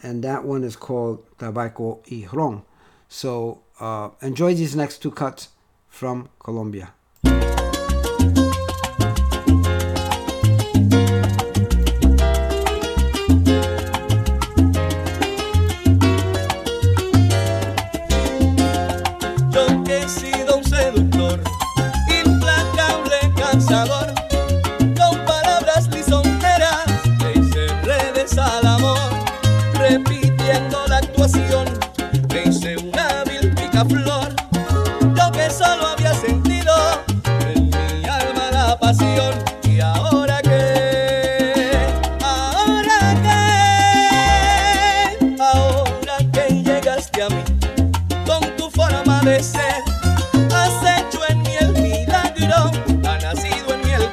and 0.03 0.23
that 0.25 0.45
one 0.45 0.65
is 0.65 0.77
called 0.77 1.25
Tabaco 1.39 2.01
y 2.11 2.29
Ron. 2.33 2.63
So 3.09 3.63
uh, 3.81 4.11
enjoy 4.21 4.55
these 4.55 4.77
next 4.77 4.99
two 4.99 5.11
cuts 5.11 5.49
from 5.89 6.29
Colombia. 6.39 6.93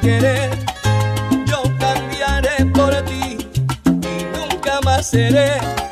Querer. 0.04 0.50
Yo 1.46 1.62
cambiaré 1.78 2.66
por 2.66 2.94
ti 3.04 3.38
y 3.86 4.24
nunca 4.36 4.80
más 4.82 5.06
seré 5.06 5.83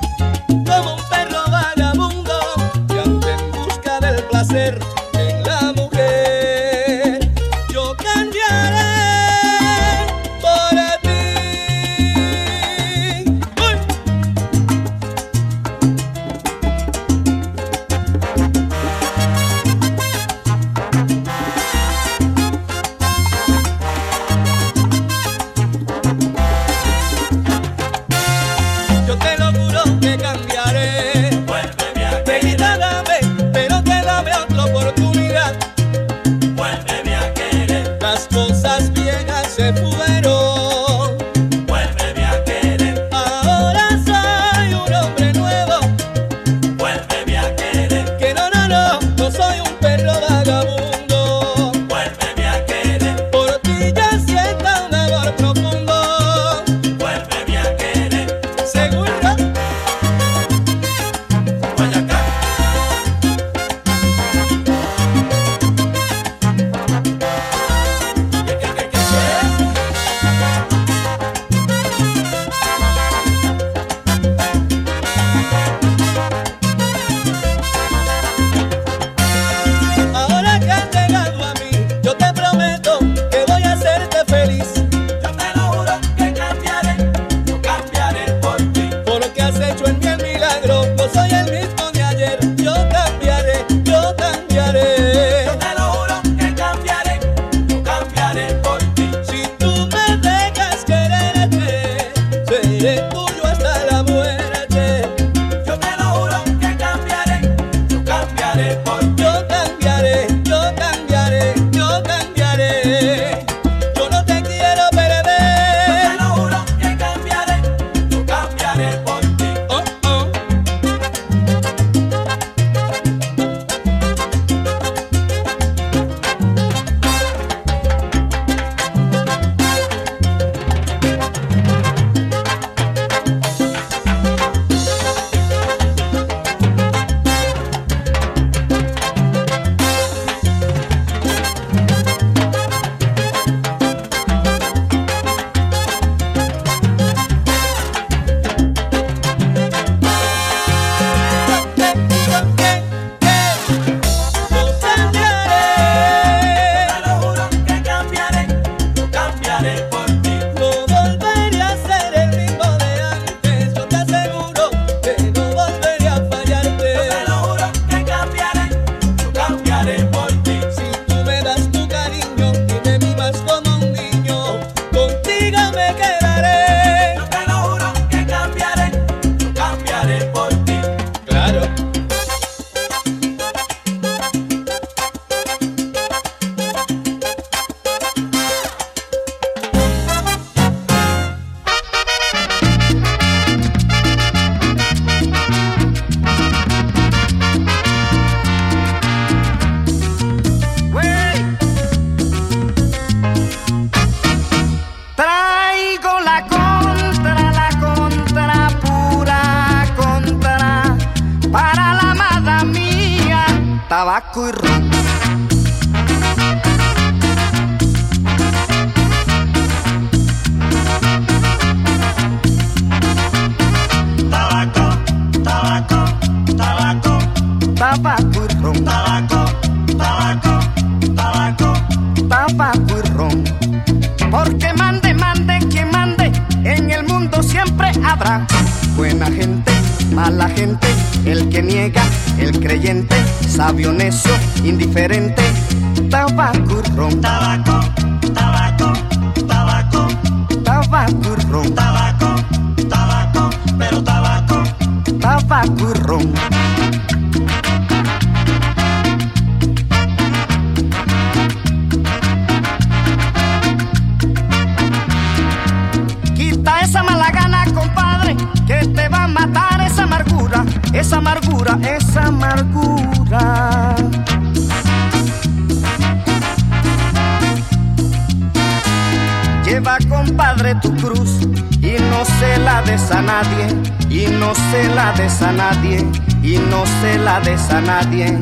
la 287.24 287.40
des 287.40 287.70
a 287.70 287.80
nadie, 287.80 288.38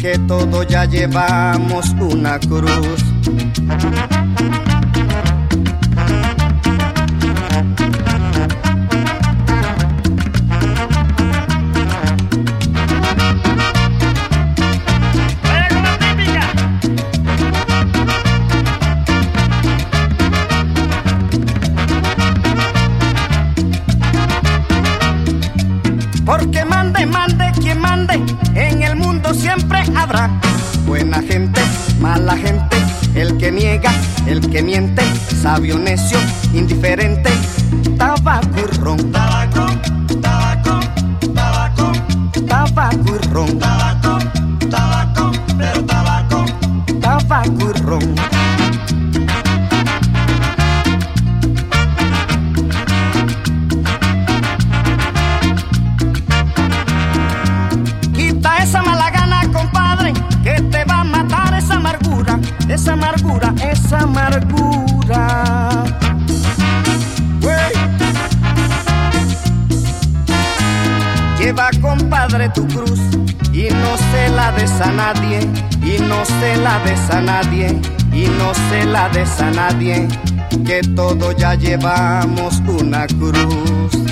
que 0.00 0.18
todos 0.26 0.66
ya 0.66 0.84
llevamos 0.84 1.94
una 2.00 2.38
cruz. 2.38 3.04
El 34.30 34.48
que 34.48 34.62
miente, 34.62 35.02
sabio, 35.42 35.76
necio, 35.78 36.18
indiferente, 36.54 37.30
tabaco 37.98 38.60
y 38.60 38.78
ron, 38.78 39.10
Tabaco, 39.10 39.66
tabaco, 40.20 40.80
tabaco, 41.34 41.92
tabaco 42.46 43.14
y 43.14 43.28
ron, 43.28 43.58
tabaco, 43.58 44.18
tabaco, 44.70 45.32
pero 45.58 45.84
tabaco. 45.84 46.44
tabaco 47.00 47.70
y 47.74 47.80
ron. 47.80 48.39
Y 78.12 78.24
no 78.38 78.52
se 78.54 78.84
la 78.84 79.08
des 79.08 79.40
a 79.40 79.50
nadie, 79.52 80.08
que 80.66 80.80
todos 80.96 81.36
ya 81.36 81.54
llevamos 81.54 82.60
una 82.66 83.06
cruz. 83.06 84.09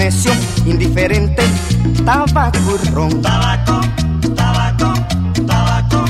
Necio, 0.00 0.32
indiferente, 0.64 1.42
tabaco 2.06 2.58
y 2.82 2.88
ron, 2.88 3.20
Tabaco, 3.20 3.80
tabaco, 4.34 4.94
tabaco, 5.46 6.04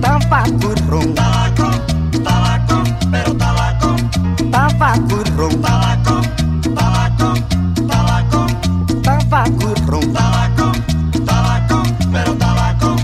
tabaco 0.00 0.72
y 0.72 0.80
ron, 0.88 1.12
tabaco, 1.12 1.70
tabaco, 2.22 2.82
pero 3.10 3.36
tabaco. 3.36 3.96
tabaco 4.48 5.16
y 5.26 5.30
ron, 5.36 5.60
Tabaco, 5.60 6.20
tabaco, 6.72 7.34
tabaco, 7.88 8.46
tabaco 9.10 9.72
y 9.76 9.90
ron. 9.90 10.12
tabaco, 10.12 10.72
tabaco, 11.26 11.82
pero 12.12 12.32
tabaco. 12.36 12.96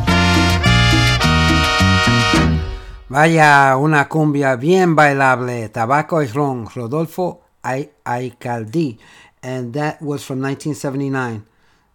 Vaya, 3.09 3.77
una 3.77 4.09
cumbia 4.09 4.55
bien 4.55 4.95
bailable. 4.95 5.69
Tabaco 5.71 6.23
y 6.23 6.29
Ron, 6.29 6.69
Rodolfo 6.73 7.41
Ay- 7.63 7.91
Aicaldi. 8.05 8.99
And 9.43 9.75
that 9.75 10.01
was 10.03 10.25
from 10.25 10.41
1979. 10.41 11.47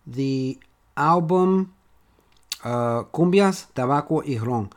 The 0.08 0.60
album 0.96 1.74
uh, 2.64 3.04
Cumbias, 3.14 3.68
Tabaco 3.74 4.24
y 4.26 4.38
Ron. 4.38 4.70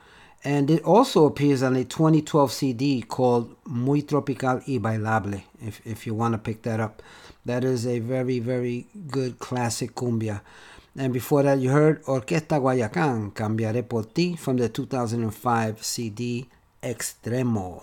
And 0.45 0.71
it 0.71 0.83
also 0.85 1.27
appears 1.27 1.63
on 1.63 1.75
a 1.77 1.85
2012 1.85 2.53
CD 2.53 3.03
called 3.03 3.57
Muy 3.67 4.03
Tropical 4.03 4.63
y 4.67 4.79
Bailable, 4.79 5.43
if, 5.61 5.85
if 5.85 6.07
you 6.07 6.15
want 6.15 6.35
to 6.35 6.39
pick 6.39 6.63
that 6.63 6.79
up. 6.79 7.03
That 7.45 7.65
is 7.65 7.87
a 7.87 7.99
very, 7.99 8.39
very 8.39 8.87
good 9.09 9.39
classic 9.39 9.95
cumbia. 9.95 10.43
And 10.97 11.13
before 11.13 11.43
that, 11.43 11.59
you 11.59 11.71
heard 11.71 12.03
Orquesta 12.05 12.59
Guayacán, 12.61 13.33
Cambiaré 13.33 13.87
por 13.87 14.05
ti, 14.05 14.37
from 14.37 14.57
the 14.57 14.69
2005 14.69 15.85
CD 15.85 16.49
Extremo. 16.83 17.83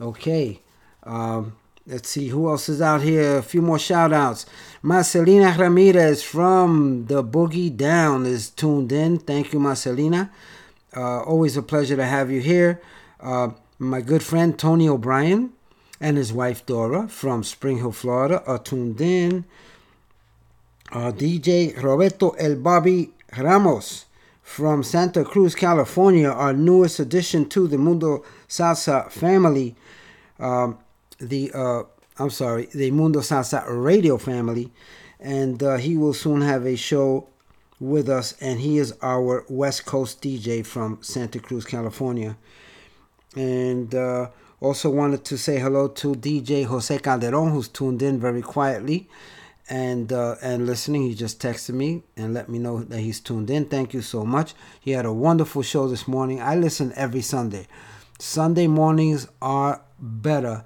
Okay. 0.00 0.60
Um, 1.02 1.54
let's 1.86 2.08
see 2.08 2.28
who 2.28 2.48
else 2.48 2.68
is 2.68 2.80
out 2.80 3.02
here. 3.02 3.38
A 3.38 3.42
few 3.42 3.62
more 3.62 3.78
shout 3.78 4.12
outs. 4.12 4.46
Marcelina 4.82 5.56
Ramirez 5.58 6.22
from 6.22 7.06
the 7.06 7.22
Boogie 7.22 7.76
Down 7.76 8.26
is 8.26 8.50
tuned 8.50 8.92
in. 8.92 9.18
Thank 9.18 9.52
you, 9.52 9.60
Marcelina. 9.60 10.30
Uh, 10.96 11.22
always 11.22 11.56
a 11.56 11.62
pleasure 11.62 11.96
to 11.96 12.04
have 12.04 12.30
you 12.30 12.40
here. 12.40 12.80
Uh, 13.20 13.50
my 13.78 14.00
good 14.00 14.22
friend 14.22 14.58
Tony 14.58 14.88
O'Brien 14.88 15.52
and 16.00 16.16
his 16.16 16.32
wife 16.32 16.64
Dora 16.66 17.08
from 17.08 17.44
Spring 17.44 17.78
Hill, 17.78 17.92
Florida 17.92 18.42
are 18.46 18.58
tuned 18.58 19.00
in. 19.00 19.44
Uh, 20.92 21.12
DJ 21.12 21.80
Roberto 21.80 22.30
El 22.30 22.56
Bobby 22.56 23.10
Ramos 23.38 24.06
from 24.42 24.82
Santa 24.82 25.24
Cruz, 25.24 25.54
California, 25.54 26.28
our 26.28 26.52
newest 26.52 26.98
addition 26.98 27.48
to 27.48 27.68
the 27.68 27.78
Mundo 27.78 28.24
Salsa 28.48 29.08
family. 29.10 29.76
Um, 30.40 30.78
the 31.20 31.52
uh, 31.52 31.82
I'm 32.18 32.30
sorry, 32.30 32.68
the 32.74 32.90
Mundo 32.90 33.20
Salsa 33.20 33.64
Radio 33.68 34.18
family, 34.18 34.70
and 35.18 35.62
uh, 35.62 35.76
he 35.76 35.96
will 35.96 36.14
soon 36.14 36.40
have 36.42 36.66
a 36.66 36.76
show 36.76 37.28
with 37.78 38.08
us, 38.08 38.34
and 38.40 38.60
he 38.60 38.78
is 38.78 38.94
our 39.02 39.44
West 39.48 39.86
Coast 39.86 40.22
DJ 40.22 40.64
from 40.64 40.98
Santa 41.02 41.38
Cruz, 41.38 41.64
California, 41.64 42.36
and. 43.36 43.94
Uh, 43.94 44.28
also 44.60 44.90
wanted 44.90 45.24
to 45.24 45.38
say 45.38 45.58
hello 45.58 45.88
to 45.88 46.14
DJ 46.14 46.66
Jose 46.66 46.98
Calderon, 46.98 47.50
who's 47.50 47.68
tuned 47.68 48.02
in 48.02 48.20
very 48.20 48.42
quietly 48.42 49.08
and 49.68 50.12
uh, 50.12 50.36
and 50.42 50.66
listening. 50.66 51.02
He 51.02 51.14
just 51.14 51.40
texted 51.40 51.74
me 51.74 52.02
and 52.16 52.34
let 52.34 52.48
me 52.48 52.58
know 52.58 52.82
that 52.82 53.00
he's 53.00 53.20
tuned 53.20 53.48
in. 53.50 53.64
Thank 53.64 53.94
you 53.94 54.02
so 54.02 54.24
much. 54.24 54.54
He 54.80 54.90
had 54.90 55.06
a 55.06 55.12
wonderful 55.12 55.62
show 55.62 55.88
this 55.88 56.06
morning. 56.06 56.42
I 56.42 56.56
listen 56.56 56.92
every 56.94 57.22
Sunday. 57.22 57.66
Sunday 58.18 58.66
mornings 58.66 59.26
are 59.40 59.80
better 59.98 60.64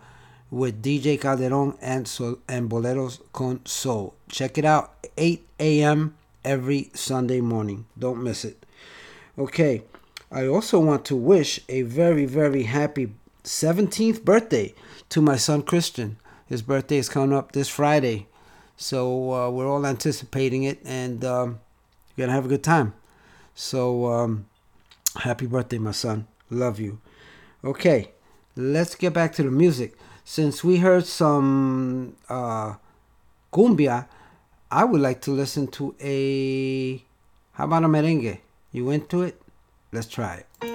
with 0.54 0.80
DJ 0.80 1.20
Calderon 1.20 1.76
and, 1.82 2.06
and 2.48 2.70
Boleros 2.70 3.20
con 3.32 3.60
Soul. 3.66 4.14
Check 4.28 4.56
it 4.56 4.64
out, 4.64 4.94
8 5.18 5.44
a.m. 5.58 6.14
every 6.44 6.90
Sunday 6.94 7.40
morning. 7.40 7.86
Don't 7.98 8.22
miss 8.22 8.44
it. 8.44 8.64
Okay, 9.36 9.82
I 10.30 10.46
also 10.46 10.78
want 10.78 11.04
to 11.06 11.16
wish 11.16 11.58
a 11.68 11.82
very, 11.82 12.24
very 12.24 12.62
happy 12.62 13.12
17th 13.42 14.22
birthday 14.22 14.72
to 15.08 15.20
my 15.20 15.36
son 15.36 15.62
Christian. 15.62 16.18
His 16.46 16.62
birthday 16.62 16.98
is 16.98 17.08
coming 17.08 17.36
up 17.36 17.50
this 17.50 17.68
Friday. 17.68 18.28
So 18.76 19.32
uh, 19.32 19.50
we're 19.50 19.68
all 19.68 19.84
anticipating 19.84 20.62
it 20.62 20.78
and 20.84 21.24
um, 21.24 21.58
you're 22.14 22.26
going 22.26 22.28
to 22.28 22.34
have 22.34 22.46
a 22.46 22.48
good 22.48 22.62
time. 22.62 22.94
So 23.56 24.06
um, 24.06 24.46
happy 25.16 25.46
birthday, 25.46 25.78
my 25.78 25.90
son. 25.90 26.28
Love 26.48 26.78
you. 26.78 27.00
Okay, 27.64 28.12
let's 28.54 28.94
get 28.94 29.12
back 29.12 29.32
to 29.32 29.42
the 29.42 29.50
music 29.50 29.96
since 30.24 30.64
we 30.64 30.78
heard 30.78 31.06
some 31.06 32.16
uh, 32.28 32.74
cumbia, 33.52 34.08
I 34.70 34.84
would 34.84 35.00
like 35.00 35.20
to 35.22 35.30
listen 35.30 35.68
to 35.68 35.94
a. 36.00 37.04
How 37.52 37.64
about 37.64 37.84
a 37.84 37.88
merengue? 37.88 38.40
You 38.72 38.90
into 38.90 39.22
it? 39.22 39.40
Let's 39.92 40.08
try 40.08 40.42
it. 40.42 40.74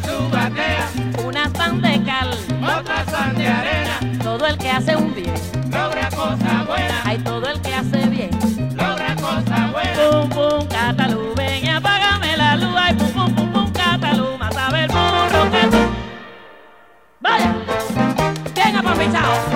su 0.00 0.28
batea. 0.30 0.90
Una 1.24 1.50
san 1.50 1.80
de 1.80 2.02
cal, 2.04 2.30
otra 2.62 3.04
san 3.06 3.34
de 3.36 3.48
arena. 3.48 4.00
Todo 4.22 4.46
el 4.46 4.58
que 4.58 4.70
hace 4.70 4.96
un 4.96 5.14
bien, 5.14 5.34
logra 5.70 6.08
cosa 6.10 6.64
buena. 6.66 7.02
Hay 7.04 7.18
todo 7.18 7.48
el 7.48 7.60
que 7.60 7.74
hace 7.74 8.06
bien, 8.08 8.30
logra 8.74 9.14
cosa 9.16 9.70
buena. 9.72 10.10
Pum, 10.10 10.28
pum, 10.30 10.68
catalú, 10.68 11.34
ven 11.36 11.64
y 11.64 11.68
apágame 11.68 12.36
la 12.36 12.56
luz. 12.56 12.74
Ay, 12.76 12.94
pum, 12.94 13.10
pum, 13.12 13.34
pum, 13.34 13.52
pum, 13.52 13.72
catalú, 13.72 14.36
más 14.38 14.56
a 14.56 14.70
ver, 14.70 14.88
burro 14.88 15.50
que. 15.50 15.68
Vaya, 17.20 17.54
venga, 18.54 18.82
papi. 18.82 19.47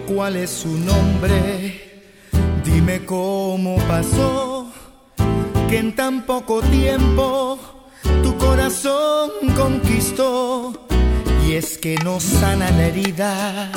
Cuál 0.00 0.36
es 0.36 0.50
su 0.50 0.68
nombre, 0.68 2.02
dime 2.64 3.04
cómo 3.04 3.76
pasó, 3.88 4.70
que 5.68 5.78
en 5.78 5.94
tan 5.94 6.26
poco 6.26 6.60
tiempo 6.60 7.58
tu 8.22 8.36
corazón 8.36 9.30
conquistó. 9.56 10.86
Y 11.46 11.54
es 11.54 11.78
que 11.78 11.96
no 12.04 12.20
sana 12.20 12.70
la 12.72 12.86
herida 12.86 13.70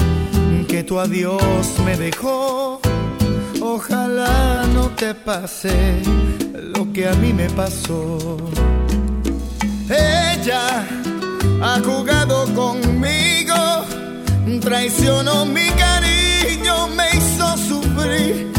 que 0.68 0.84
tu 0.84 1.00
adiós 1.00 1.80
me 1.86 1.96
dejó. 1.96 2.80
Ojalá 3.62 4.66
no 4.74 4.90
te 4.90 5.16
pase 5.16 6.02
lo 6.76 6.92
que 6.92 7.08
a 7.08 7.14
mí 7.14 7.34
me 7.34 7.50
pasó. 7.50 8.38
Ella 9.90 10.86
ha 11.62 11.80
jugado 11.84 12.46
conmigo 12.54 13.99
Traicionó 14.58 15.46
mi 15.46 15.68
cariño, 15.70 16.88
me 16.88 17.08
hizo 17.16 17.56
sufrir, 17.58 18.52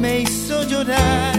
me 0.00 0.20
hizo 0.20 0.62
llorar. 0.64 1.38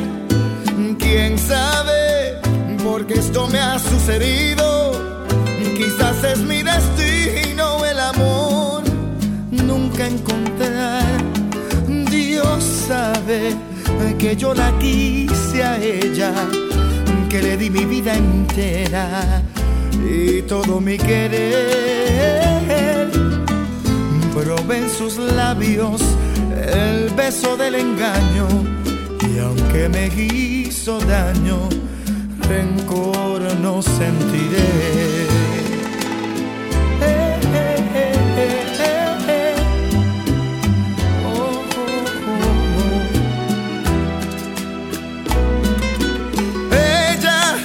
¿Quién 0.98 1.38
sabe 1.38 2.40
por 2.84 3.06
qué 3.06 3.14
esto 3.16 3.48
me 3.48 3.60
ha 3.60 3.78
sucedido? 3.78 4.92
Quizás 5.78 6.24
es 6.24 6.40
mi 6.40 6.64
destino 6.64 7.86
el 7.86 8.00
amor 8.00 8.84
nunca 9.52 10.08
encontrar. 10.08 11.04
Dios 12.10 12.64
sabe 12.88 13.56
que 14.18 14.36
yo 14.36 14.54
la 14.54 14.78
quise 14.80 15.64
a 15.64 15.78
ella, 15.78 16.34
que 17.30 17.42
le 17.42 17.58
di 17.58 17.70
mi 17.70 17.86
vida 17.86 18.16
entera 18.16 19.42
y 20.04 20.42
todo 20.44 20.82
mi 20.82 20.98
querer. 20.98 22.49
Probé 24.44 24.78
en 24.78 24.90
sus 24.90 25.18
labios 25.18 26.02
el 26.74 27.10
beso 27.10 27.58
del 27.58 27.76
engaño 27.76 28.48
y 29.30 29.38
aunque 29.40 29.90
me 29.90 30.08
hizo 30.08 30.98
daño, 31.02 31.68
rencor 32.48 33.42
no 33.62 33.82
sentiré. 33.82 35.28
Ella 46.72 47.58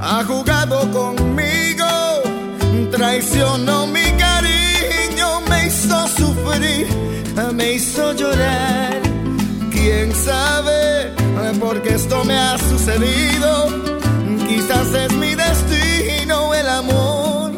ha 0.00 0.24
jugado 0.24 0.90
conmigo, 0.90 1.84
traicionó 2.90 3.86
mi 3.86 3.99
hizo 7.74 8.12
llorar. 8.12 9.00
Quién 9.70 10.12
sabe 10.14 11.12
por 11.58 11.80
qué 11.82 11.94
esto 11.94 12.24
me 12.24 12.36
ha 12.36 12.58
sucedido. 12.58 13.68
Quizás 14.48 14.92
es 14.94 15.12
mi 15.14 15.34
destino 15.34 16.54
el 16.54 16.68
amor, 16.68 17.52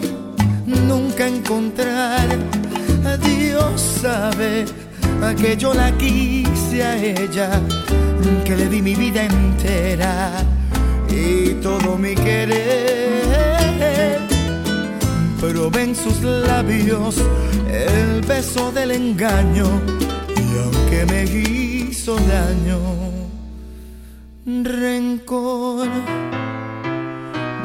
nunca 0.67 1.27
encontrar. 1.27 2.29
Dios 3.21 3.81
sabe 4.03 4.65
que 5.41 5.57
yo 5.57 5.73
la 5.75 5.91
quise 5.97 6.83
a 6.83 6.97
ella, 6.97 7.61
que 8.45 8.57
le 8.57 8.69
di 8.69 8.83
mi 8.83 8.95
vida 8.95 9.25
entera 9.25 10.45
y 11.09 11.55
todo 11.55 11.97
mi 11.97 12.15
querer. 12.15 13.53
Pero 15.43 15.69
ven 15.73 15.97
sus 15.97 16.23
labios 16.23 17.17
el 17.69 18.21
beso 18.21 18.71
del 18.71 18.93
engaño 18.93 19.67
y 20.37 20.57
aunque 20.57 21.05
me 21.05 21.25
hizo 21.25 22.15
daño, 22.15 22.79
rencor 24.47 25.89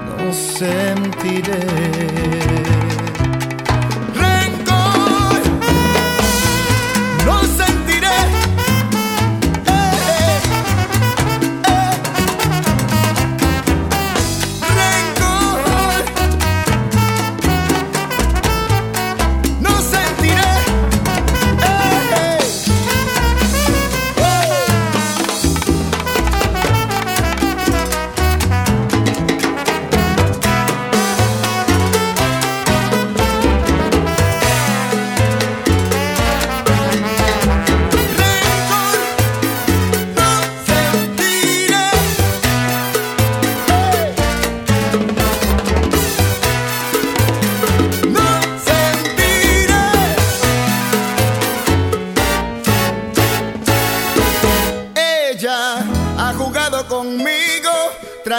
no 0.07 0.33
sentiré. 0.33 1.67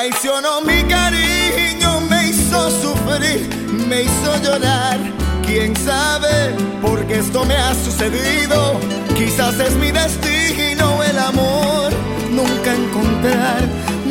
Traicionó 0.09 0.63
mi 0.63 0.83
cariño, 0.85 2.01
me 2.09 2.29
hizo 2.29 2.71
sufrir, 2.71 3.49
me 3.89 4.03
hizo 4.05 4.43
llorar. 4.43 4.99
Quién 5.45 5.75
sabe 5.77 6.55
por 6.81 7.07
qué 7.07 7.19
esto 7.19 7.45
me 7.45 7.55
ha 7.55 7.75
sucedido. 7.75 8.81
Quizás 9.17 9.59
es 9.61 9.75
mi 9.77 9.91
destino 9.91 11.03
el 11.03 11.19
amor, 11.19 11.93
nunca 12.31 12.75
encontrar. 12.75 13.69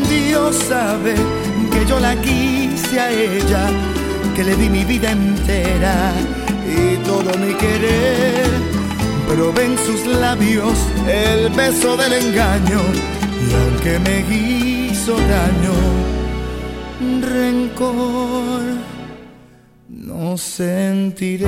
Dios 0.10 0.56
sabe 0.68 1.15
que 1.72 1.86
yo 1.88 1.99
la 1.99 2.15
quise 2.22 2.99
a 2.99 3.11
ella, 3.11 3.68
que 4.36 4.44
le 4.44 4.56
di 4.56 4.69
mi 4.69 4.84
vida 4.84 5.11
entera 5.11 6.11
y 6.68 6.98
todo 7.07 7.38
mi 7.40 7.53
querer. 7.56 8.49
Pero 9.28 9.52
ven 9.52 9.76
sus 9.86 10.06
labios 10.06 10.78
el 11.07 11.49
beso 11.49 11.98
del 11.98 12.14
engaño 12.14 12.82
y 13.49 13.53
aunque 13.53 13.99
me 13.99 14.24
hizo 15.07 15.15
daño, 15.15 15.73
rencor 17.21 18.63
no 19.88 20.38
sentiré. 20.38 21.47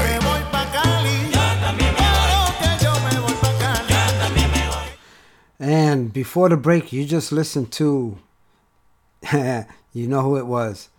And 5.71 6.11
before 6.11 6.49
the 6.49 6.57
break, 6.57 6.91
you 6.91 7.05
just 7.05 7.31
listened 7.31 7.71
to, 7.79 8.17
you 9.31 10.05
know 10.05 10.21
who 10.21 10.35
it 10.35 10.45
was. 10.45 10.89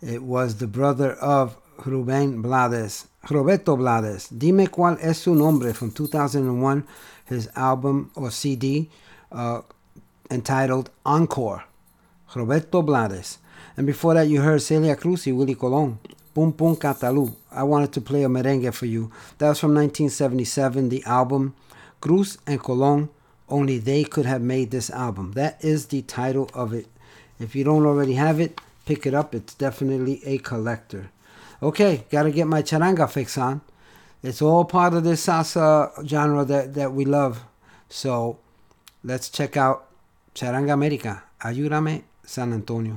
It 0.00 0.22
was 0.22 0.56
the 0.56 0.66
brother 0.66 1.12
of 1.12 1.58
Rubén 1.76 2.40
Blades, 2.40 3.08
Roberto 3.28 3.76
Blades. 3.76 4.30
Dime 4.30 4.68
cuál 4.68 4.96
es 5.02 5.18
su 5.18 5.34
nombre 5.34 5.74
from 5.74 5.90
2001, 5.90 6.82
his 7.26 7.50
album 7.54 8.10
or 8.14 8.30
CD 8.30 8.88
uh, 9.32 9.60
entitled 10.30 10.88
Encore. 11.04 11.64
Roberto 12.34 12.80
Blades. 12.80 13.36
And 13.76 13.86
before 13.86 14.14
that, 14.14 14.28
you 14.28 14.40
heard 14.40 14.62
Celia 14.62 14.96
Cruz 14.96 15.26
y 15.26 15.32
Willie 15.32 15.56
Colon. 15.56 15.98
Pum 16.34 16.54
Pum 16.54 16.76
Catalú. 16.76 17.34
I 17.50 17.64
wanted 17.64 17.92
to 17.92 18.00
play 18.00 18.24
a 18.24 18.28
merengue 18.28 18.72
for 18.72 18.86
you. 18.86 19.12
That 19.36 19.50
was 19.50 19.60
from 19.60 19.74
1977, 19.74 20.88
the 20.88 21.04
album 21.04 21.54
Cruz 22.00 22.38
and 22.46 22.58
Colon. 22.58 23.10
Only 23.52 23.76
they 23.76 24.02
could 24.02 24.24
have 24.24 24.40
made 24.40 24.70
this 24.70 24.88
album. 24.88 25.32
That 25.32 25.62
is 25.62 25.88
the 25.88 26.00
title 26.00 26.48
of 26.54 26.72
it. 26.72 26.86
If 27.38 27.54
you 27.54 27.64
don't 27.64 27.84
already 27.84 28.14
have 28.14 28.40
it, 28.40 28.58
pick 28.86 29.04
it 29.04 29.12
up. 29.12 29.34
It's 29.34 29.52
definitely 29.52 30.22
a 30.24 30.38
collector. 30.38 31.10
Okay, 31.62 32.06
gotta 32.08 32.30
get 32.30 32.46
my 32.46 32.62
charanga 32.62 33.10
fix 33.10 33.36
on. 33.36 33.60
It's 34.22 34.40
all 34.40 34.64
part 34.64 34.94
of 34.94 35.04
this 35.04 35.26
salsa 35.26 35.90
genre 36.08 36.46
that, 36.46 36.72
that 36.72 36.94
we 36.94 37.04
love. 37.04 37.44
So 37.90 38.38
let's 39.04 39.28
check 39.28 39.58
out 39.58 39.84
Charanga 40.34 40.72
America. 40.72 41.22
Ayúdame, 41.42 42.04
San 42.24 42.54
Antonio. 42.54 42.96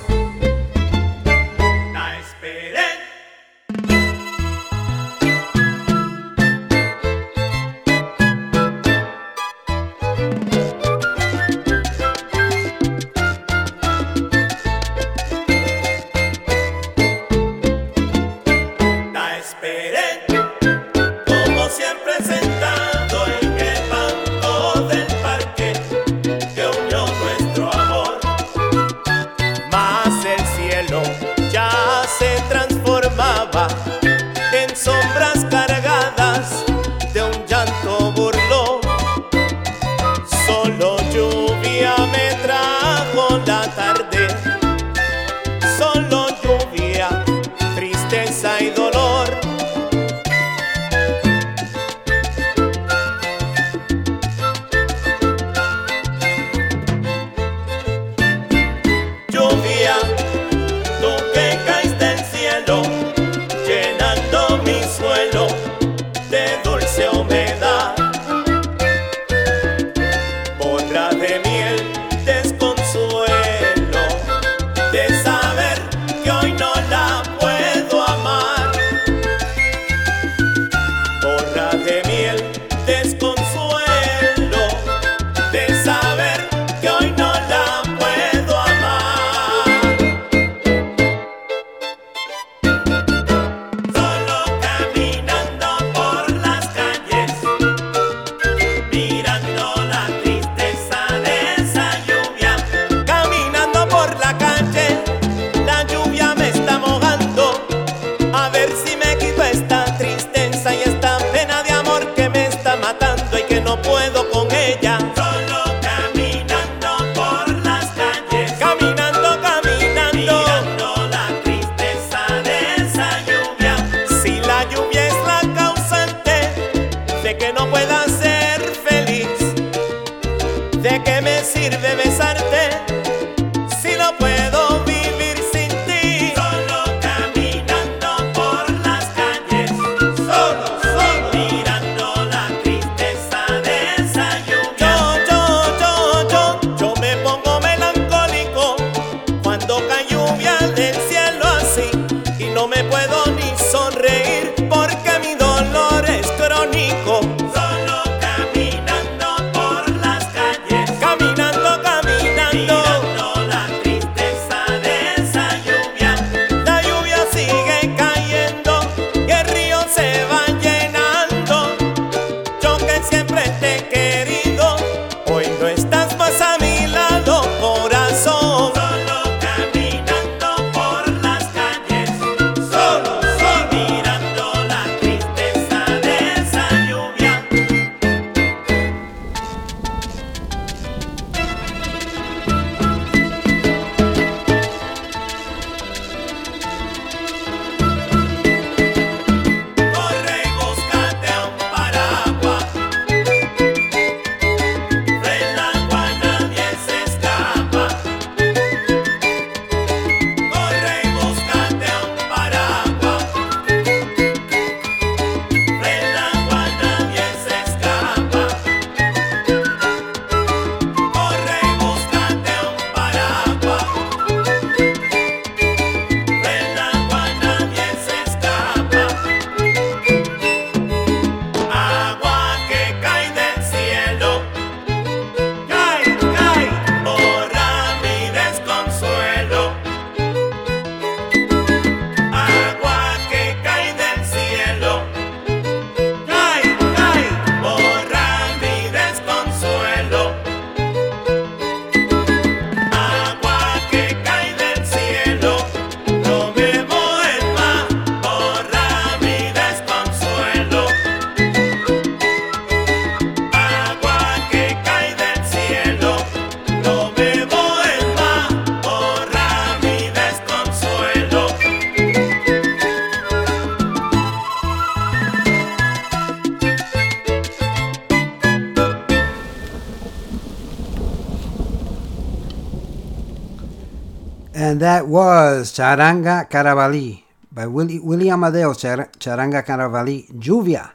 as 285.61 285.71
Charanga 285.71 286.49
Carabalí 286.49 287.21
by 287.51 287.67
Willie, 287.67 287.99
Willy 287.99 288.31
Amadeo 288.31 288.73
Char, 288.73 289.09
Charanga 289.19 289.63
Carabalí 289.63 290.27
Juvia. 290.33 290.93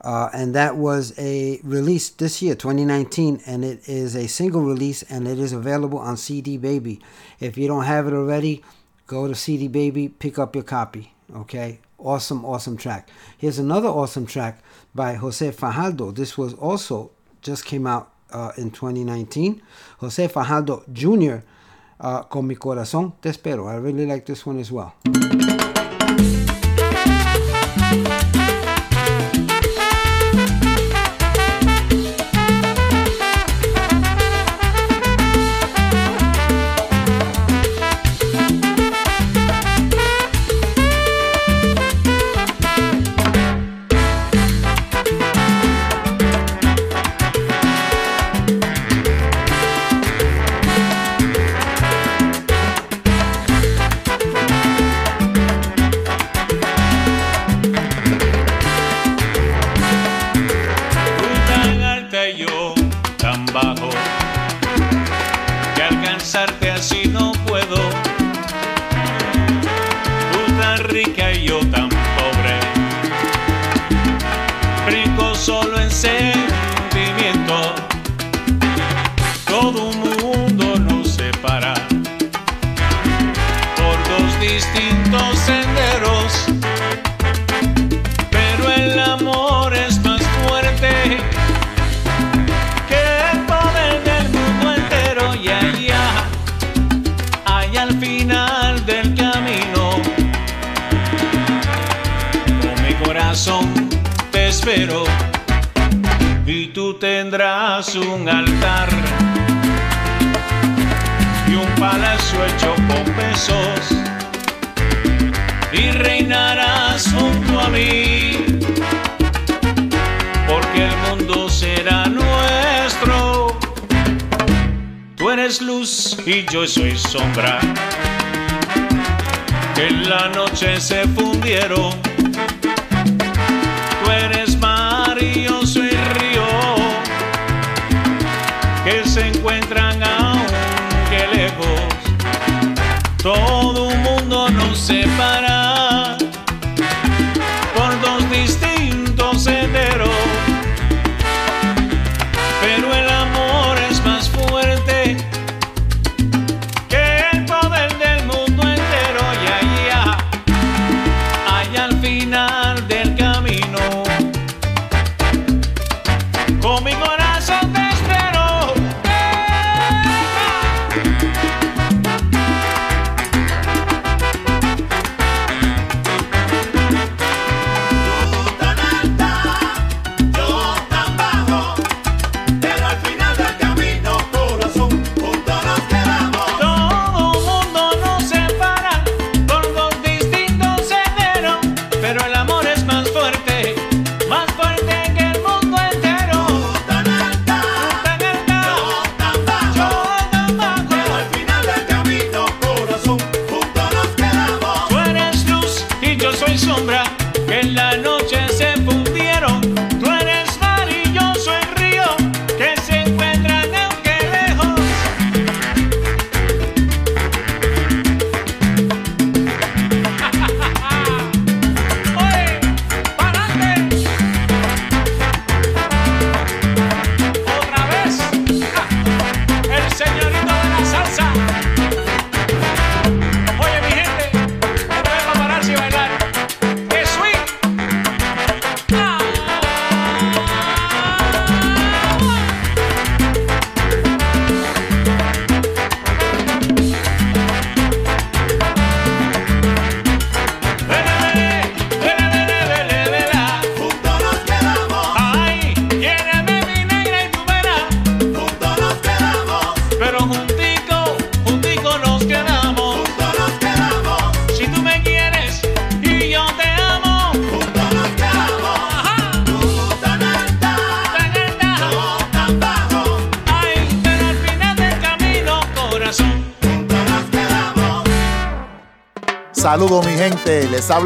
Uh, 0.00 0.30
and 0.32 0.54
that 0.54 0.74
was 0.78 1.12
a 1.18 1.60
release 1.62 2.08
this 2.08 2.40
year 2.40 2.54
2019 2.54 3.42
and 3.44 3.62
it 3.62 3.86
is 3.86 4.16
a 4.16 4.26
single 4.26 4.62
release 4.62 5.02
and 5.02 5.28
it 5.28 5.38
is 5.38 5.52
available 5.52 5.98
on 5.98 6.16
cd 6.16 6.56
baby. 6.56 6.98
If 7.40 7.58
you 7.58 7.68
don't 7.68 7.84
have 7.84 8.06
it 8.06 8.14
already 8.14 8.64
go 9.06 9.28
to 9.28 9.34
cd 9.34 9.68
baby 9.68 10.08
pick 10.08 10.38
up 10.38 10.54
your 10.54 10.64
copy 10.64 11.12
okay? 11.36 11.80
Awesome 11.98 12.42
awesome 12.46 12.78
track. 12.78 13.10
Here's 13.36 13.58
another 13.58 13.88
awesome 13.88 14.24
track 14.24 14.62
by 14.94 15.12
jose 15.16 15.50
fajardo. 15.50 16.12
This 16.12 16.38
was 16.38 16.54
also 16.54 17.10
just 17.42 17.66
came 17.66 17.86
out 17.86 18.10
uh, 18.32 18.52
in 18.56 18.70
2019 18.70 19.60
jose 19.98 20.26
fajardo 20.28 20.84
jr 20.90 21.44
uh, 22.00 22.28
con 22.28 22.46
mi 22.46 22.56
corazón. 22.56 23.14
Te 23.20 23.28
espero. 23.28 23.70
I 23.70 23.76
really 23.76 24.06
like 24.06 24.24
this 24.24 24.46
one 24.46 24.60
as 24.60 24.70
well. 24.70 24.94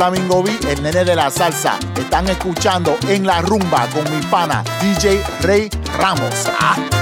Flamingo 0.05 0.43
B, 0.43 0.51
el 0.69 0.83
nene 0.83 1.03
de 1.03 1.17
la 1.17 1.31
salsa. 1.31 1.79
Están 1.97 2.29
escuchando 2.29 2.95
en 3.09 3.27
la 3.27 3.41
rumba 3.41 3.89
con 3.89 4.05
mi 4.15 4.23
pana 4.27 4.63
DJ 4.83 5.25
Rey 5.41 5.71
Ramos. 5.99 6.47
¡Ah! 6.61 6.94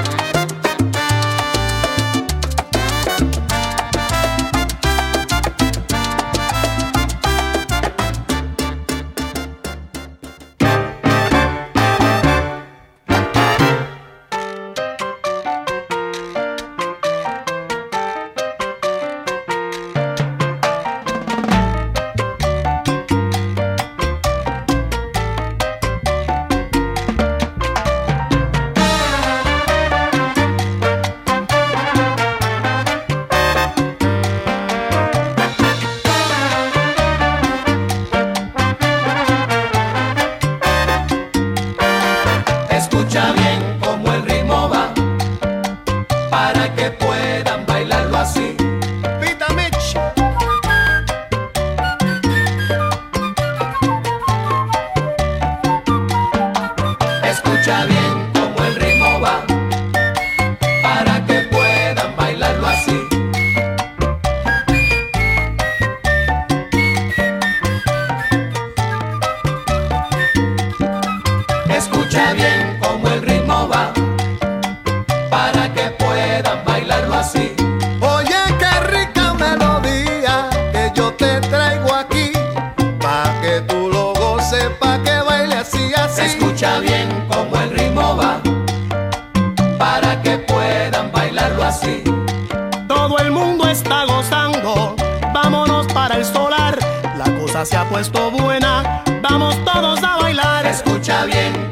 se 97.65 97.77
ha 97.77 97.89
puesto 97.89 98.31
buena, 98.31 99.05
vamos 99.23 99.57
todos 99.65 100.03
a 100.03 100.17
bailar. 100.17 100.67
Escucha 100.67 101.25
bien. 101.25 101.72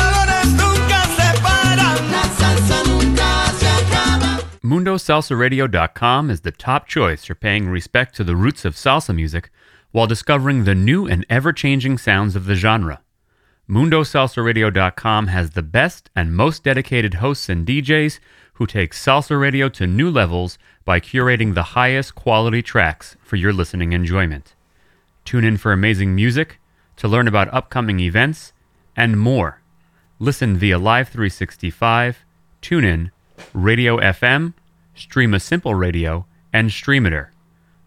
MundoSalsaRadio.com 4.71 6.29
is 6.29 6.41
the 6.41 6.51
top 6.51 6.87
choice 6.87 7.25
for 7.25 7.35
paying 7.35 7.67
respect 7.67 8.15
to 8.15 8.23
the 8.23 8.37
roots 8.37 8.63
of 8.63 8.75
salsa 8.75 9.13
music 9.13 9.51
while 9.91 10.07
discovering 10.07 10.63
the 10.63 10.73
new 10.73 11.05
and 11.05 11.25
ever 11.29 11.51
changing 11.51 11.97
sounds 11.97 12.37
of 12.37 12.45
the 12.45 12.55
genre. 12.55 13.01
MundoSalsaRadio.com 13.69 15.27
has 15.27 15.49
the 15.49 15.61
best 15.61 16.09
and 16.15 16.33
most 16.33 16.63
dedicated 16.63 17.15
hosts 17.15 17.49
and 17.49 17.67
DJs 17.67 18.19
who 18.53 18.65
take 18.65 18.93
salsa 18.93 19.37
radio 19.37 19.67
to 19.67 19.85
new 19.85 20.09
levels 20.09 20.57
by 20.85 21.01
curating 21.01 21.53
the 21.53 21.75
highest 21.75 22.15
quality 22.15 22.61
tracks 22.61 23.17
for 23.21 23.35
your 23.35 23.51
listening 23.51 23.91
enjoyment. 23.91 24.55
Tune 25.25 25.43
in 25.43 25.57
for 25.57 25.73
amazing 25.73 26.15
music, 26.15 26.61
to 26.95 27.09
learn 27.09 27.27
about 27.27 27.53
upcoming 27.53 27.99
events, 27.99 28.53
and 28.95 29.19
more. 29.19 29.61
Listen 30.17 30.55
via 30.55 30.79
Live 30.79 31.09
365, 31.09 32.19
TuneIn, 32.61 33.11
Radio 33.53 33.97
FM, 33.97 34.53
Stream 35.01 35.33
a 35.33 35.39
Simple 35.39 35.73
Radio, 35.75 36.25
and 36.53 36.69
Streamiter. 36.69 37.29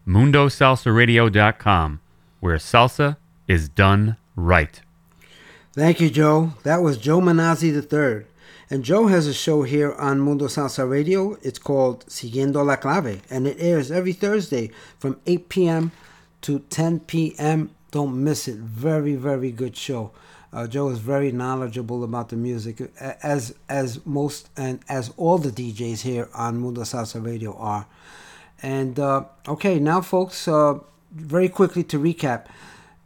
MundoSalsaRadio.com, 0.05 2.01
where 2.41 2.57
salsa 2.57 3.17
is 3.47 3.69
done 3.69 4.17
right. 4.35 4.81
Thank 5.73 5.99
you, 6.01 6.09
Joe. 6.09 6.53
That 6.63 6.81
was 6.81 6.97
Joe 6.97 7.19
Manazzi 7.19 7.71
III. 7.73 8.25
And 8.69 8.83
Joe 8.83 9.07
has 9.07 9.27
a 9.27 9.33
show 9.33 9.63
here 9.63 9.93
on 9.93 10.19
Mundo 10.19 10.47
Salsa 10.47 10.89
Radio. 10.89 11.37
It's 11.41 11.59
called 11.59 12.05
Siguiendo 12.07 12.65
la 12.65 12.75
Clave, 12.75 13.21
and 13.29 13.47
it 13.47 13.57
airs 13.59 13.91
every 13.91 14.13
Thursday 14.13 14.71
from 14.97 15.19
8 15.25 15.49
p.m. 15.49 15.91
to 16.41 16.59
10 16.59 17.01
p.m. 17.01 17.69
Don't 17.91 18.23
miss 18.23 18.47
it. 18.47 18.57
Very, 18.57 19.15
very 19.15 19.51
good 19.51 19.77
show. 19.77 20.11
Uh, 20.55 20.65
Joe 20.65 20.87
is 20.87 20.99
very 20.99 21.33
knowledgeable 21.33 22.05
about 22.05 22.29
the 22.29 22.37
music, 22.37 22.79
as 23.21 23.53
as 23.67 24.05
most 24.05 24.47
and 24.55 24.79
as 24.87 25.11
all 25.17 25.37
the 25.37 25.51
DJs 25.51 26.03
here 26.03 26.29
on 26.33 26.59
Mundo 26.59 26.83
Salsa 26.83 27.23
Radio 27.23 27.57
are. 27.57 27.87
And 28.63 28.97
uh, 28.97 29.25
okay, 29.49 29.79
now, 29.79 29.99
folks, 29.99 30.47
uh, 30.47 30.79
very 31.11 31.49
quickly 31.49 31.83
to 31.83 31.99
recap. 31.99 32.45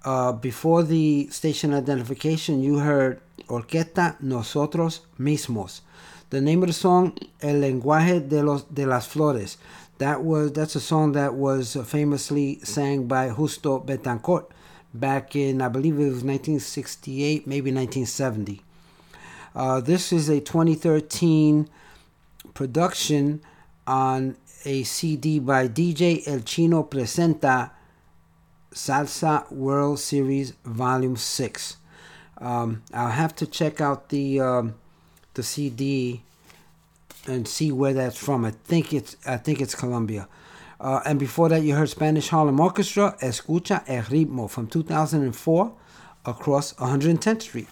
Uh, 0.06 0.32
before 0.32 0.84
the 0.84 1.28
station 1.32 1.74
identification, 1.74 2.62
you 2.62 2.80
heard 2.80 3.20
Orquesta 3.48 4.22
Nosotros 4.22 5.02
Mismos. 5.20 5.82
The 6.30 6.42
name 6.42 6.62
of 6.62 6.68
the 6.68 6.74
song, 6.74 7.18
El 7.42 7.56
Lenguaje 7.56 8.30
de, 8.30 8.44
los, 8.44 8.62
de 8.66 8.86
las 8.86 9.08
Flores. 9.08 9.58
That 9.98 10.24
was 10.24 10.54
that's 10.54 10.76
a 10.76 10.80
song 10.80 11.14
that 11.14 11.34
was 11.34 11.76
famously 11.86 12.60
sang 12.60 13.08
by 13.08 13.30
Justo 13.30 13.80
Betancourt 13.80 14.46
back 14.94 15.36
in 15.36 15.61
I 15.61 15.68
believe 15.68 15.95
it 15.95 16.10
was 16.10 16.24
1968, 16.24 17.45
maybe 17.48 17.72
1970. 17.72 18.61
Uh, 19.56 19.82
this 19.82 20.14
is 20.14 20.30
a 20.30 20.40
2013 20.40 21.70
production 22.53 23.41
on 23.88 24.36
a 24.66 24.84
CD 24.84 25.40
by 25.40 25.68
DJ 25.68 26.28
El 26.28 26.41
Chino 26.41 26.84
Presenta 26.84 27.72
Salsa 28.74 29.52
World 29.52 29.99
Series 29.99 30.53
Volume 30.64 31.16
6. 31.16 31.78
Um, 32.38 32.84
I'll 32.94 33.10
have 33.10 33.36
to 33.38 33.48
check 33.48 33.82
out 33.82 34.10
the 34.10 34.40
um, 34.40 34.76
the 35.34 35.44
CD 35.44 36.22
and 37.28 37.48
see 37.48 37.72
where 37.72 37.94
that's 37.94 38.18
from. 38.18 38.45
I 38.45 38.52
think 38.52 38.94
it's 38.94 39.18
I 39.26 39.38
think 39.38 39.61
it's 39.61 39.76
Colombia. 39.76 40.28
Uh, 40.80 41.02
and 41.06 41.20
before 41.20 41.50
that, 41.50 41.64
you 41.64 41.76
heard 41.76 41.90
Spanish 41.90 42.30
Harlem 42.30 42.60
Orchestra, 42.60 43.18
Escucha 43.22 43.84
el 43.88 44.04
Ritmo 44.04 44.50
from 44.50 44.68
2004 44.68 45.74
across 46.26 46.74
110th 46.76 47.42
Street. 47.42 47.68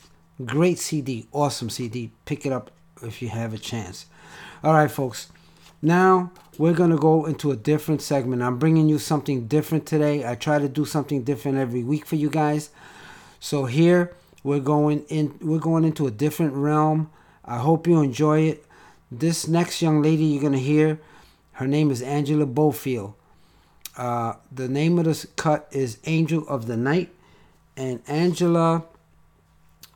Great 0.46 0.78
CD, 0.78 1.28
awesome 1.32 1.70
CD. 1.70 2.12
Pick 2.26 2.46
it 2.46 2.52
up 2.52 2.72
if 3.02 3.22
you 3.22 3.30
have 3.30 3.54
a 3.54 3.58
chance. 3.58 4.08
All 4.64 4.74
right, 4.74 4.92
folks. 4.92 5.30
Now 5.82 6.32
we're 6.58 6.74
going 6.74 6.90
to 6.90 6.98
go 6.98 7.26
into 7.26 7.52
a 7.52 7.56
different 7.56 8.02
segment. 8.02 8.42
I'm 8.42 8.58
bringing 8.58 8.90
you 8.90 8.98
something 8.98 9.48
different 9.48 9.86
today. 9.86 10.28
I 10.28 10.36
try 10.36 10.60
to 10.60 10.68
do 10.68 10.86
something 10.86 11.24
different 11.24 11.58
every 11.58 11.84
week 11.84 12.06
for 12.06 12.16
you 12.16 12.30
guys. 12.30 12.72
So 13.40 13.66
here 13.66 14.16
we're 14.44 14.60
going 14.60 15.04
in 15.08 15.38
we're 15.42 15.60
going 15.60 15.84
into 15.84 16.08
a 16.08 16.12
different 16.12 16.54
realm. 16.54 17.12
I 17.46 17.58
hope 17.60 17.88
you 17.88 18.02
enjoy 18.02 18.42
it. 18.42 18.66
This 19.12 19.48
next 19.48 19.82
young 19.82 20.02
lady 20.02 20.24
you're 20.24 20.42
going 20.42 20.54
to 20.54 20.60
hear, 20.60 21.00
her 21.58 21.66
name 21.66 21.90
is 21.90 22.04
Angela 22.04 22.46
Bofill. 22.46 23.16
Uh, 23.98 24.34
the 24.52 24.68
name 24.68 25.00
of 25.00 25.06
this 25.06 25.26
cut 25.36 25.68
is 25.72 25.98
Angel 26.06 26.48
of 26.48 26.68
the 26.68 26.78
Night. 26.78 27.10
And 27.76 28.00
Angela 28.08 28.84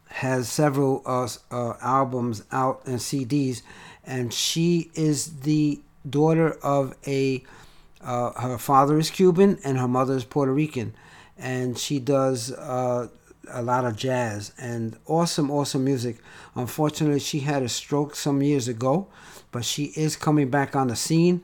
has 0.07 0.49
several 0.49 1.03
uh, 1.05 1.27
uh, 1.51 1.77
albums 1.79 2.43
out 2.51 2.81
and 2.87 2.97
CDs, 2.97 3.61
and 4.03 4.33
she 4.33 4.89
is 4.95 5.41
the 5.41 5.79
daughter 6.09 6.57
of 6.63 6.95
a. 7.05 7.43
Uh, 8.03 8.31
her 8.41 8.57
father 8.57 8.97
is 8.97 9.11
Cuban 9.11 9.59
and 9.63 9.77
her 9.77 9.87
mother 9.87 10.15
is 10.15 10.23
Puerto 10.23 10.51
Rican, 10.51 10.95
and 11.37 11.77
she 11.77 11.99
does 11.99 12.51
uh, 12.53 13.07
a 13.51 13.61
lot 13.61 13.85
of 13.85 13.95
jazz 13.95 14.51
and 14.57 14.97
awesome, 15.05 15.51
awesome 15.51 15.85
music. 15.85 16.17
Unfortunately, 16.55 17.19
she 17.19 17.41
had 17.41 17.61
a 17.61 17.69
stroke 17.69 18.15
some 18.15 18.41
years 18.41 18.67
ago, 18.67 19.07
but 19.51 19.65
she 19.65 19.85
is 19.95 20.15
coming 20.15 20.49
back 20.49 20.75
on 20.75 20.87
the 20.87 20.95
scene, 20.95 21.43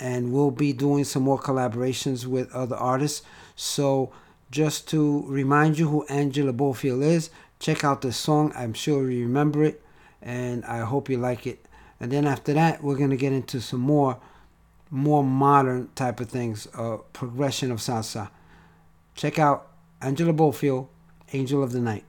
and 0.00 0.32
we'll 0.32 0.50
be 0.50 0.72
doing 0.72 1.04
some 1.04 1.22
more 1.22 1.38
collaborations 1.38 2.26
with 2.26 2.52
other 2.52 2.76
artists. 2.76 3.22
So, 3.56 4.12
just 4.50 4.88
to 4.88 5.24
remind 5.26 5.78
you 5.78 5.88
who 5.88 6.04
Angela 6.06 6.52
Bofill 6.52 7.02
is, 7.02 7.30
check 7.58 7.84
out 7.84 8.02
this 8.02 8.16
song. 8.16 8.52
I'm 8.56 8.74
sure 8.74 9.10
you 9.10 9.24
remember 9.24 9.64
it, 9.64 9.82
and 10.20 10.64
I 10.64 10.80
hope 10.80 11.08
you 11.08 11.18
like 11.18 11.46
it. 11.46 11.64
And 12.00 12.10
then 12.10 12.26
after 12.26 12.52
that, 12.54 12.82
we're 12.82 12.96
gonna 12.96 13.16
get 13.16 13.32
into 13.32 13.60
some 13.60 13.80
more, 13.80 14.18
more 14.90 15.24
modern 15.24 15.88
type 15.94 16.20
of 16.20 16.28
things, 16.28 16.68
uh, 16.74 16.98
progression 17.12 17.70
of 17.70 17.78
salsa. 17.78 18.30
Check 19.14 19.38
out 19.38 19.68
Angela 20.00 20.32
Bofill, 20.32 20.88
Angel 21.32 21.62
of 21.62 21.72
the 21.72 21.80
Night. 21.80 22.04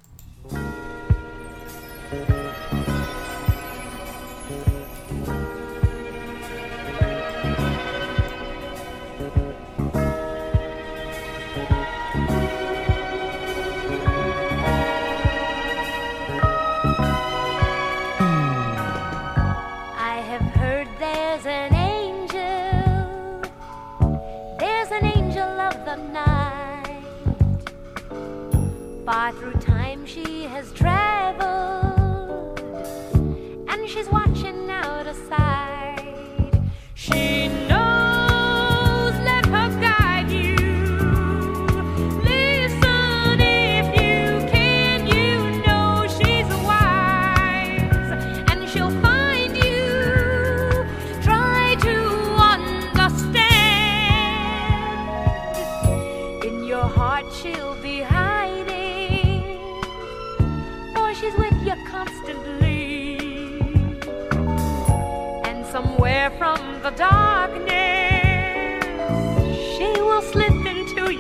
Far 29.06 29.32
through 29.34 29.54
time 29.62 30.04
she 30.08 30.46
has 30.46 30.72
traveled, 30.74 32.60
and 33.68 33.88
she's 33.88 34.10
watching 34.10 34.65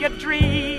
into 0.06 0.36
your 0.36 0.75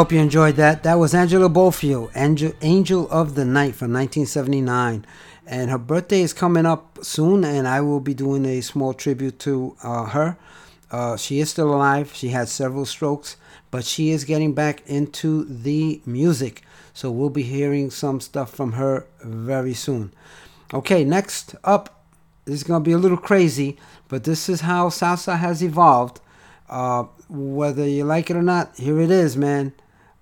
hope 0.00 0.12
you 0.12 0.18
enjoyed 0.18 0.56
that. 0.56 0.82
That 0.82 0.94
was 0.94 1.12
Angela 1.12 1.50
Bofill, 1.50 2.10
Angel, 2.16 2.54
Angel 2.62 3.06
of 3.10 3.34
the 3.34 3.44
Night 3.44 3.74
from 3.74 3.92
1979. 3.92 5.04
And 5.46 5.70
her 5.70 5.76
birthday 5.76 6.22
is 6.22 6.32
coming 6.32 6.64
up 6.64 7.00
soon, 7.02 7.44
and 7.44 7.68
I 7.68 7.82
will 7.82 8.00
be 8.00 8.14
doing 8.14 8.46
a 8.46 8.62
small 8.62 8.94
tribute 8.94 9.38
to 9.40 9.76
uh, 9.82 10.06
her. 10.06 10.38
Uh, 10.90 11.18
she 11.18 11.38
is 11.38 11.50
still 11.50 11.74
alive. 11.74 12.12
She 12.14 12.28
had 12.28 12.48
several 12.48 12.86
strokes, 12.86 13.36
but 13.70 13.84
she 13.84 14.08
is 14.08 14.24
getting 14.24 14.54
back 14.54 14.82
into 14.86 15.44
the 15.44 16.00
music. 16.06 16.62
So 16.94 17.10
we'll 17.10 17.28
be 17.28 17.42
hearing 17.42 17.90
some 17.90 18.20
stuff 18.20 18.54
from 18.54 18.72
her 18.72 19.06
very 19.22 19.74
soon. 19.74 20.14
Okay, 20.72 21.04
next 21.04 21.54
up, 21.62 22.06
this 22.46 22.54
is 22.54 22.64
going 22.64 22.82
to 22.82 22.88
be 22.88 22.94
a 22.94 22.98
little 22.98 23.18
crazy, 23.18 23.76
but 24.08 24.24
this 24.24 24.48
is 24.48 24.62
how 24.62 24.88
salsa 24.88 25.38
has 25.38 25.62
evolved. 25.62 26.20
Uh, 26.70 27.02
whether 27.28 27.86
you 27.86 28.04
like 28.04 28.30
it 28.30 28.36
or 28.36 28.42
not, 28.42 28.74
here 28.78 28.98
it 28.98 29.10
is, 29.10 29.36
man. 29.36 29.74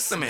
Testament. 0.00 0.29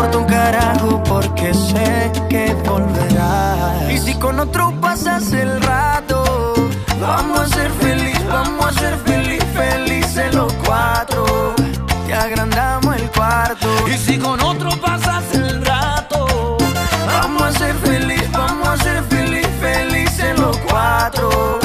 Importa 0.00 0.18
un 0.18 0.24
carajo 0.24 1.02
porque 1.02 1.52
sé 1.52 2.10
que 2.30 2.54
volverás. 2.66 3.90
Y 3.90 3.98
si 3.98 4.14
con 4.14 4.40
otro 4.40 4.72
pasas 4.80 5.30
el 5.32 5.60
rato, 5.60 6.54
vamos 6.98 7.40
a 7.40 7.48
ser 7.48 7.70
feliz, 7.72 8.18
vamos 8.26 8.64
a 8.64 8.80
ser 8.80 8.96
feliz, 9.04 9.44
felices 9.54 10.34
los 10.34 10.50
cuatro. 10.64 11.54
Te 12.06 12.14
agrandamos 12.14 12.96
el 12.96 13.10
cuarto. 13.10 13.68
Y 13.88 13.98
si 13.98 14.18
con 14.18 14.40
otro 14.40 14.70
pasas 14.80 15.22
el 15.34 15.62
rato, 15.66 16.56
vamos 17.06 17.42
a 17.42 17.52
ser 17.52 17.74
feliz, 17.74 18.24
vamos 18.32 18.68
a 18.68 18.76
ser 18.78 19.02
feliz, 19.04 19.46
felices 19.60 20.38
los 20.38 20.56
cuatro. 20.58 21.58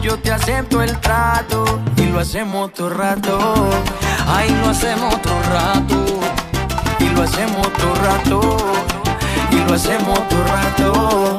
Yo 0.00 0.18
te 0.18 0.32
acepto 0.32 0.82
el 0.82 0.98
trato 1.00 1.80
y 1.98 2.06
lo 2.06 2.20
hacemos 2.20 2.72
todo 2.72 2.88
rato. 2.88 3.68
Ay, 4.26 4.48
lo 4.62 4.70
hacemos 4.70 5.20
todo 5.20 5.42
rato. 5.52 6.43
Y 7.04 7.08
lo 7.14 7.22
hacemos 7.22 7.72
todo 7.74 7.94
rato. 7.94 8.56
Y 9.50 9.68
lo 9.68 9.74
hacemos 9.74 10.28
todo 10.28 10.44
rato. 10.44 11.38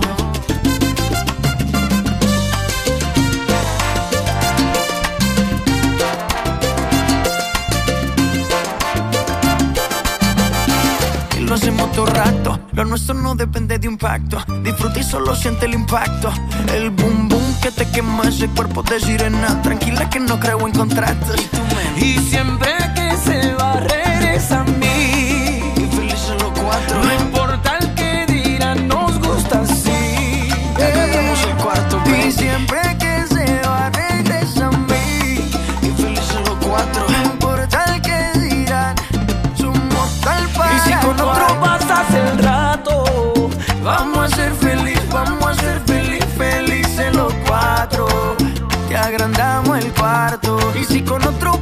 y 11.37 11.47
lo 11.47 11.55
hacemos 11.55 11.91
todo 11.91 12.05
rato. 12.05 12.59
Lo 12.73 12.85
nuestro 12.85 13.13
no 13.15 13.35
depende 13.35 13.77
de 13.77 13.87
un 13.87 13.97
pacto. 13.97 14.37
Disfruta 14.63 14.99
y 14.99 15.03
solo 15.03 15.35
siente 15.35 15.65
el 15.65 15.73
impacto. 15.73 16.31
El 16.73 16.89
boom 16.89 17.29
boom 17.29 17.43
que 17.61 17.71
te 17.71 17.89
quema 17.91 18.23
ese 18.23 18.47
cuerpo 18.49 18.83
de 18.83 18.99
sirena. 18.99 19.61
Tranquila 19.61 20.09
que 20.09 20.19
no 20.19 20.39
creo 20.39 20.65
en 20.67 20.73
contratos. 20.73 21.39
Y 21.97 22.17
siempre 22.19 22.71
que 22.95 23.15
se 23.17 23.53
va, 23.55 23.79
regresa 23.79 24.61
a 24.61 24.63
mí. 24.63 25.24
No 26.93 27.13
importa 27.23 27.77
el 27.79 27.93
que 27.95 28.25
dirán, 28.27 28.87
nos 28.87 29.19
gusta 29.19 29.61
así. 29.61 30.49
Ya 30.77 30.91
cantamos 30.91 31.43
el 31.43 31.55
cuarto, 31.63 31.99
baby. 32.05 32.25
Y 32.27 32.31
siempre 32.31 32.79
que 32.99 33.25
se 33.27 33.61
va, 33.67 33.89
regresa 33.89 34.67
a 34.67 34.71
mí. 34.71 35.49
Infeliz 35.81 36.19
solo 36.21 36.57
cuatro. 36.65 37.05
No 37.09 37.23
importa 37.23 37.83
el 37.93 38.01
que 38.01 38.39
dirán, 38.39 38.95
somos 39.55 40.21
tal 40.21 40.47
para. 40.49 40.75
Y 40.75 40.79
si 40.79 40.93
con 41.05 41.19
otro 41.19 41.59
pasas 41.59 42.13
el 42.13 42.37
rato, 42.43 43.49
vamos 43.83 44.33
a 44.33 44.35
ser 44.35 44.53
feliz, 44.53 44.99
vamos 45.11 45.45
a 45.45 45.53
ser 45.55 45.81
feliz, 45.85 46.25
felices 46.37 47.15
los 47.15 47.33
cuatro. 47.47 48.07
Te 48.87 48.97
agrandamos 48.97 49.77
el 49.79 49.93
cuarto. 49.93 50.57
Y 50.79 50.83
si 50.85 51.01
con 51.01 51.25
otro 51.25 51.54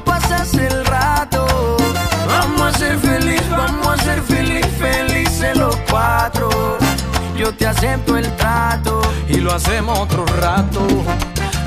Yo 7.43 7.53
te 7.53 7.67
acepto 7.67 8.15
el 8.15 8.33
trato 8.37 9.01
y 9.27 9.35
lo 9.35 9.51
hacemos 9.51 9.99
otro 9.99 10.25
rato. 10.39 10.79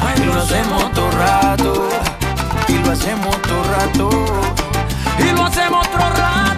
Ay, 0.00 0.24
lo 0.24 0.32
hacemos 0.32 0.84
otro 0.84 1.10
rato. 1.10 1.88
Y 2.66 2.78
lo 2.78 2.92
hacemos 2.92 3.36
otro 3.36 3.62
rato. 3.64 4.10
Y 5.18 5.36
lo 5.36 5.44
hacemos 5.44 5.86
otro 5.86 6.00
rato. 6.00 6.55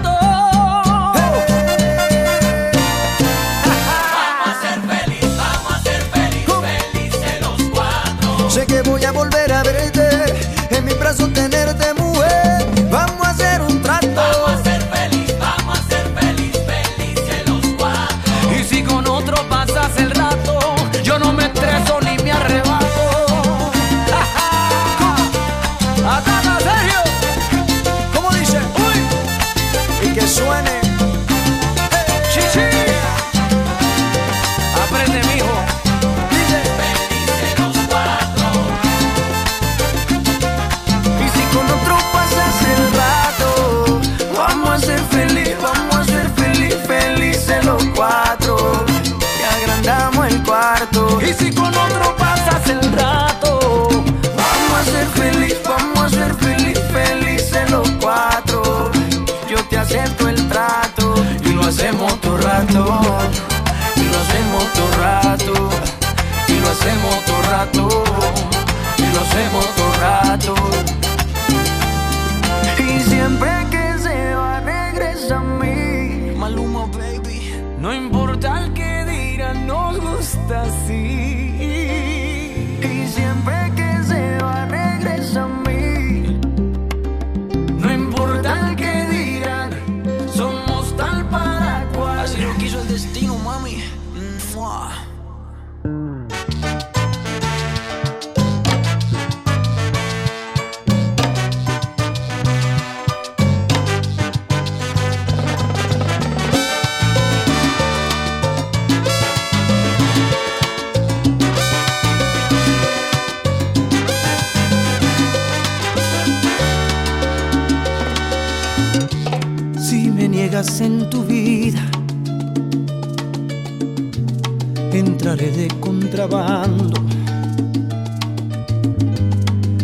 de 125.50 125.68
contrabando. 125.80 127.00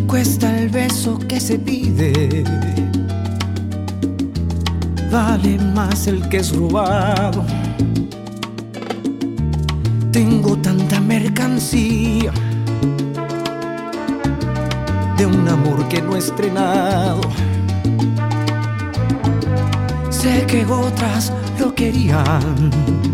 Cuesta 0.07 0.59
el 0.59 0.69
beso 0.69 1.19
que 1.19 1.41
se 1.41 1.59
pide, 1.59 2.45
vale 5.11 5.59
más 5.59 6.07
el 6.07 6.29
que 6.29 6.39
es 6.39 6.55
robado. 6.55 7.45
Tengo 10.13 10.57
tanta 10.59 11.01
mercancía 11.01 12.33
de 15.17 15.27
un 15.27 15.49
amor 15.49 15.89
que 15.89 16.03
no 16.03 16.15
he 16.15 16.19
estrenado. 16.19 17.23
Sé 20.11 20.45
que 20.47 20.67
otras 20.67 21.33
lo 21.59 21.75
querían 21.75 23.14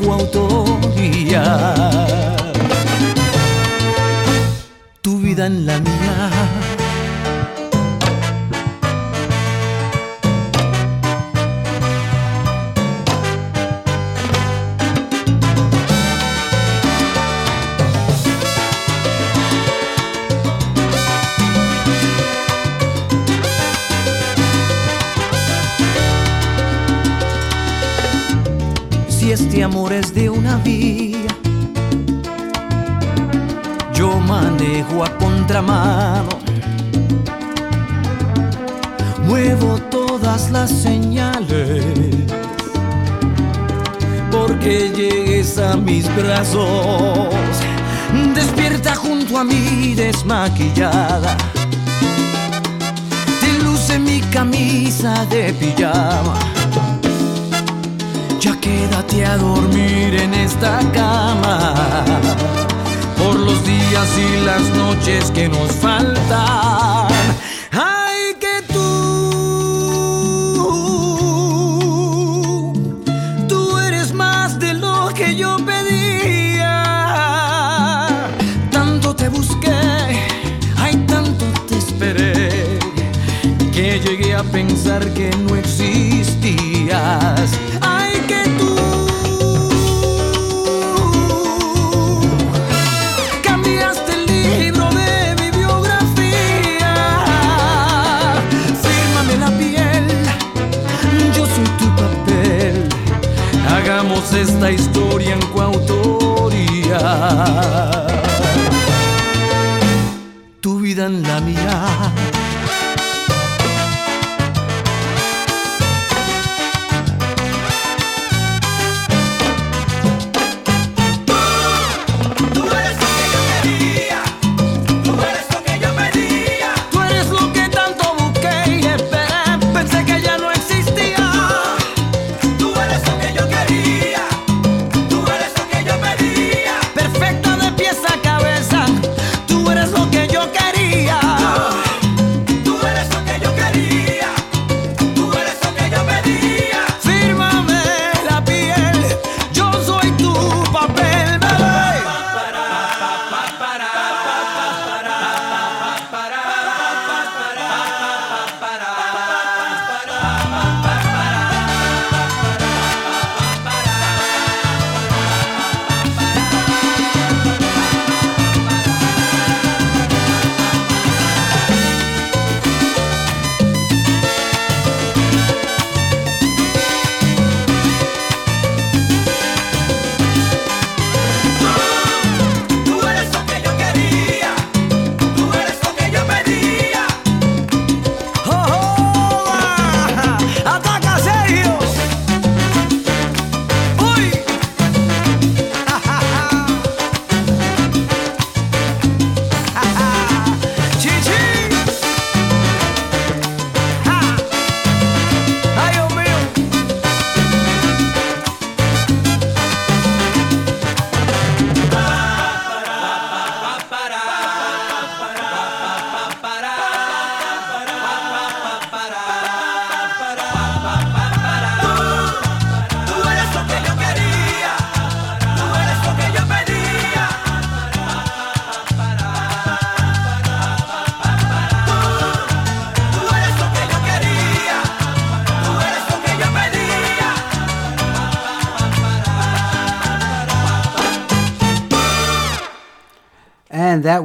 coautoría. 0.00 1.42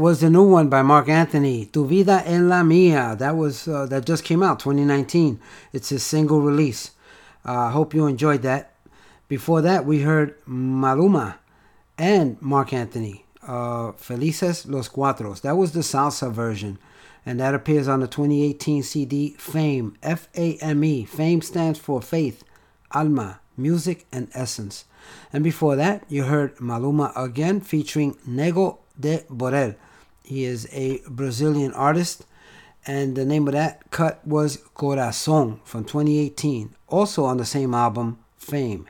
Was 0.03 0.19
the 0.19 0.29
new 0.29 0.43
one 0.43 0.67
by 0.67 0.81
Marc 0.81 1.07
Anthony, 1.07 1.65
Tu 1.67 1.87
Vida 1.87 2.23
en 2.25 2.49
la 2.49 2.61
Mía. 2.61 3.17
That 3.17 3.37
was 3.37 3.69
uh, 3.69 3.85
that 3.85 4.05
just 4.05 4.25
came 4.25 4.43
out 4.43 4.59
2019. 4.59 5.39
It's 5.71 5.87
his 5.87 6.03
single 6.03 6.41
release. 6.41 6.91
I 7.45 7.67
uh, 7.67 7.69
hope 7.69 7.93
you 7.93 8.05
enjoyed 8.05 8.41
that. 8.41 8.73
Before 9.29 9.61
that, 9.61 9.85
we 9.85 10.01
heard 10.01 10.35
Maluma 10.45 11.35
and 11.97 12.35
Marc 12.41 12.73
Anthony, 12.73 13.23
uh, 13.47 13.93
Felices 13.93 14.65
los 14.65 14.89
Cuatros. 14.89 15.39
That 15.39 15.55
was 15.55 15.71
the 15.71 15.79
salsa 15.79 16.29
version, 16.29 16.79
and 17.25 17.39
that 17.39 17.55
appears 17.55 17.87
on 17.87 18.01
the 18.01 18.07
2018 18.07 18.83
CD 18.83 19.35
Fame. 19.37 19.95
F 20.03 20.27
A 20.35 20.57
M 20.57 20.83
E. 20.83 21.05
Fame 21.05 21.41
stands 21.41 21.79
for 21.79 22.01
faith, 22.01 22.43
alma, 22.91 23.39
music, 23.55 24.05
and 24.11 24.27
essence. 24.33 24.83
And 25.31 25.45
before 25.45 25.77
that, 25.77 26.03
you 26.09 26.23
heard 26.23 26.57
Maluma 26.57 27.13
again 27.15 27.61
featuring 27.61 28.17
Nego 28.25 28.79
do 28.99 29.19
Borel. 29.29 29.75
He 30.23 30.45
is 30.45 30.67
a 30.71 31.01
Brazilian 31.07 31.73
artist, 31.73 32.25
and 32.85 33.15
the 33.15 33.25
name 33.25 33.47
of 33.47 33.53
that 33.53 33.91
cut 33.91 34.25
was 34.25 34.57
Corazon 34.73 35.59
from 35.63 35.83
2018, 35.83 36.75
also 36.87 37.25
on 37.25 37.37
the 37.37 37.45
same 37.45 37.73
album, 37.73 38.19
Fame. 38.37 38.87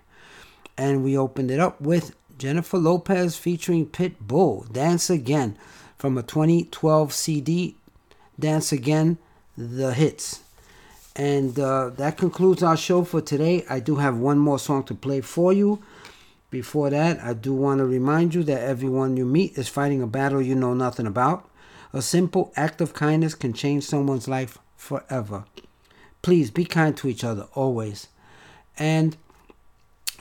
And 0.78 1.04
we 1.04 1.18
opened 1.18 1.52
it 1.52 1.60
up 1.60 1.80
with 1.82 2.16
Jennifer 2.38 2.78
Lopez 2.78 3.36
featuring 3.36 3.86
Pitbull, 3.88 4.72
Dance 4.72 5.10
Again, 5.10 5.58
from 5.98 6.18
a 6.18 6.24
2012 6.24 7.14
CD, 7.14 7.76
Dance 8.40 8.72
Again, 8.72 9.18
The 9.58 9.94
Hits. 9.94 10.42
And 11.16 11.60
uh, 11.60 11.90
that 11.92 12.18
concludes 12.18 12.64
our 12.64 12.76
show 12.76 13.04
for 13.04 13.22
today. 13.22 13.66
I 13.70 13.80
do 13.80 13.98
have 13.98 14.18
one 14.18 14.40
more 14.40 14.60
song 14.60 14.84
to 14.86 14.96
play 14.96 15.22
for 15.22 15.54
you. 15.54 15.82
Before 16.54 16.92
that, 16.92 17.20
I 17.20 17.34
do 17.34 17.52
want 17.52 17.80
to 17.80 17.86
remind 17.88 18.36
you 18.36 18.44
that 18.44 18.62
everyone 18.62 19.18
you 19.18 19.26
meet 19.26 19.58
is 19.58 19.68
fighting 19.68 20.04
a 20.04 20.06
battle 20.06 20.40
you 20.40 20.54
know 20.54 20.76
nothing 20.76 21.08
about. 21.08 21.50
A 21.92 22.00
simple 22.00 22.54
act 22.56 22.80
of 22.80 22.94
kindness 22.94 23.34
can 23.34 23.54
change 23.54 23.86
someone's 23.86 24.28
life 24.28 24.60
forever. 24.78 25.46
Please 26.22 26.52
be 26.52 26.64
kind 26.64 26.96
to 26.98 27.08
each 27.08 27.24
other 27.24 27.48
always. 27.56 28.06
And 28.78 29.18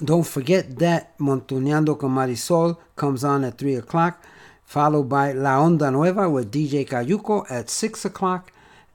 don't 0.02 0.26
forget 0.26 0.78
that 0.78 1.18
Montuneando 1.18 1.98
con 1.98 2.12
Marisol 2.12 2.78
comes 2.96 3.24
on 3.24 3.44
at 3.44 3.58
3 3.58 3.74
o'clock, 3.74 4.24
followed 4.64 5.10
by 5.10 5.32
La 5.32 5.58
Onda 5.58 5.92
Nueva 5.92 6.30
with 6.30 6.50
DJ 6.50 6.88
Cayuco 6.88 7.44
at 7.50 7.68
6 7.68 8.06
o'clock. 8.06 8.50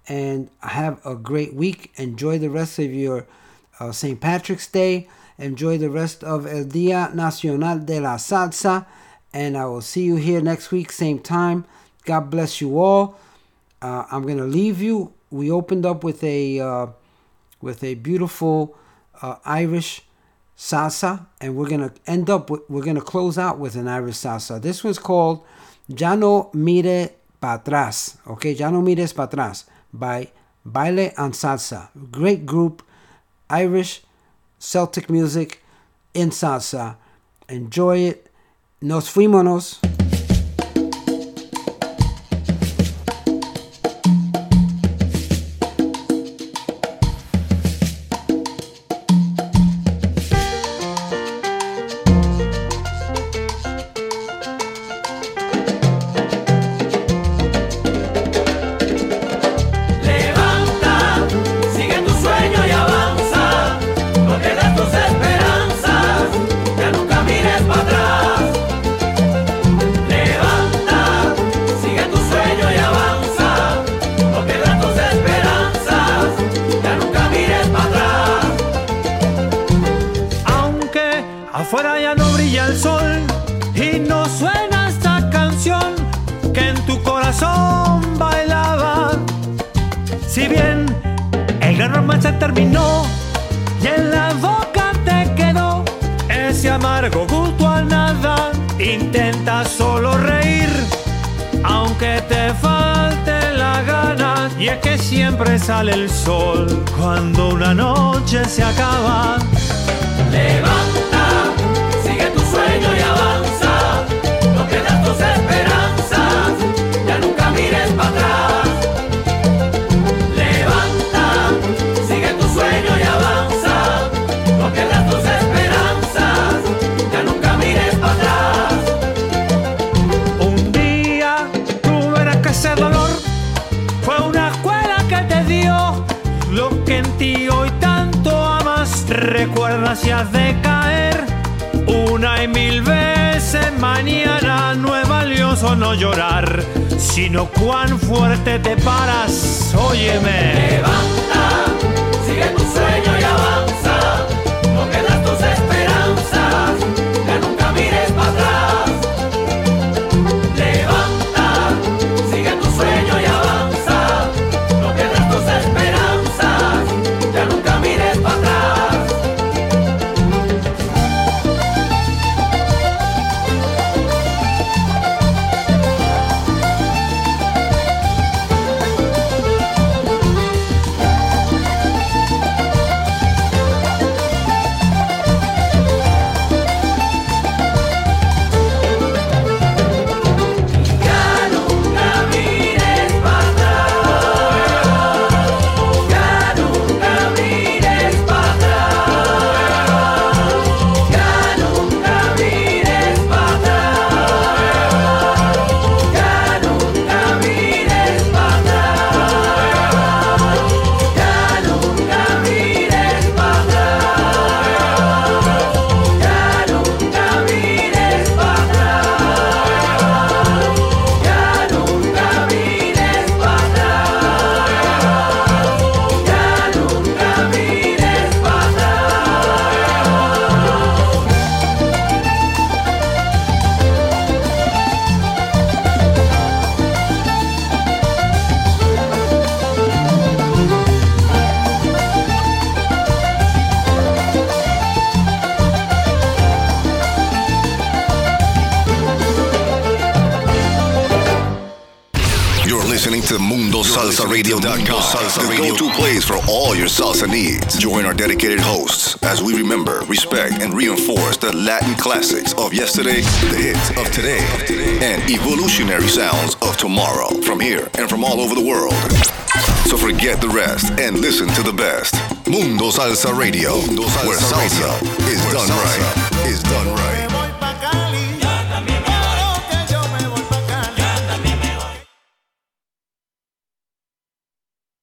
And 0.07 0.49
have 0.61 1.05
a 1.05 1.13
great 1.13 1.53
week. 1.53 1.91
Enjoy 1.97 2.39
the 2.39 2.49
rest 2.49 2.79
of 2.79 2.91
your 2.91 3.27
uh, 3.79 3.91
St. 3.91 4.19
Patrick's 4.19 4.65
Day. 4.65 5.07
Enjoy 5.37 5.77
the 5.77 5.89
rest 5.89 6.23
of 6.23 6.45
El 6.45 6.65
Día 6.65 7.13
Nacional 7.13 7.85
de 7.85 7.99
la 7.99 8.15
Salsa. 8.17 8.85
And 9.33 9.57
I 9.57 9.65
will 9.65 9.81
see 9.81 10.03
you 10.03 10.15
here 10.15 10.41
next 10.41 10.71
week, 10.71 10.91
same 10.91 11.19
time. 11.19 11.65
God 12.05 12.29
bless 12.29 12.61
you 12.61 12.79
all. 12.79 13.19
Uh, 13.81 14.05
I'm 14.11 14.23
going 14.23 14.37
to 14.37 14.45
leave 14.45 14.81
you. 14.81 15.13
We 15.29 15.51
opened 15.51 15.85
up 15.85 16.03
with 16.03 16.23
a 16.23 16.59
uh, 16.59 16.87
with 17.61 17.83
a 17.83 17.95
beautiful 17.95 18.75
uh, 19.21 19.35
Irish 19.45 20.03
salsa, 20.57 21.27
and 21.39 21.55
we're 21.55 21.69
gonna 21.69 21.93
end 22.07 22.29
up 22.29 22.49
with 22.49 22.61
we're 22.69 22.83
gonna 22.83 23.01
close 23.01 23.37
out 23.37 23.59
with 23.59 23.75
an 23.75 23.87
Irish 23.87 24.15
salsa. 24.15 24.61
This 24.61 24.83
was 24.83 24.97
called 24.97 25.45
Ya 25.87 26.15
no 26.15 26.49
mire 26.53 27.11
pa 27.39 27.57
atrás, 27.59 28.17
okay? 28.27 28.53
Ya 28.53 28.69
no 28.69 28.81
mires 28.81 29.13
pa 29.13 29.27
atrás 29.27 29.65
by 29.93 30.31
Baile 30.65 31.13
and 31.17 31.33
Salsa. 31.33 31.89
Great 32.11 32.45
group, 32.45 32.83
Irish 33.49 34.03
Celtic 34.59 35.09
music 35.09 35.63
in 36.13 36.31
salsa. 36.31 36.95
Enjoy 37.47 37.99
it. 37.99 38.29
Nos 38.81 39.09
fuímonos. 39.09 39.96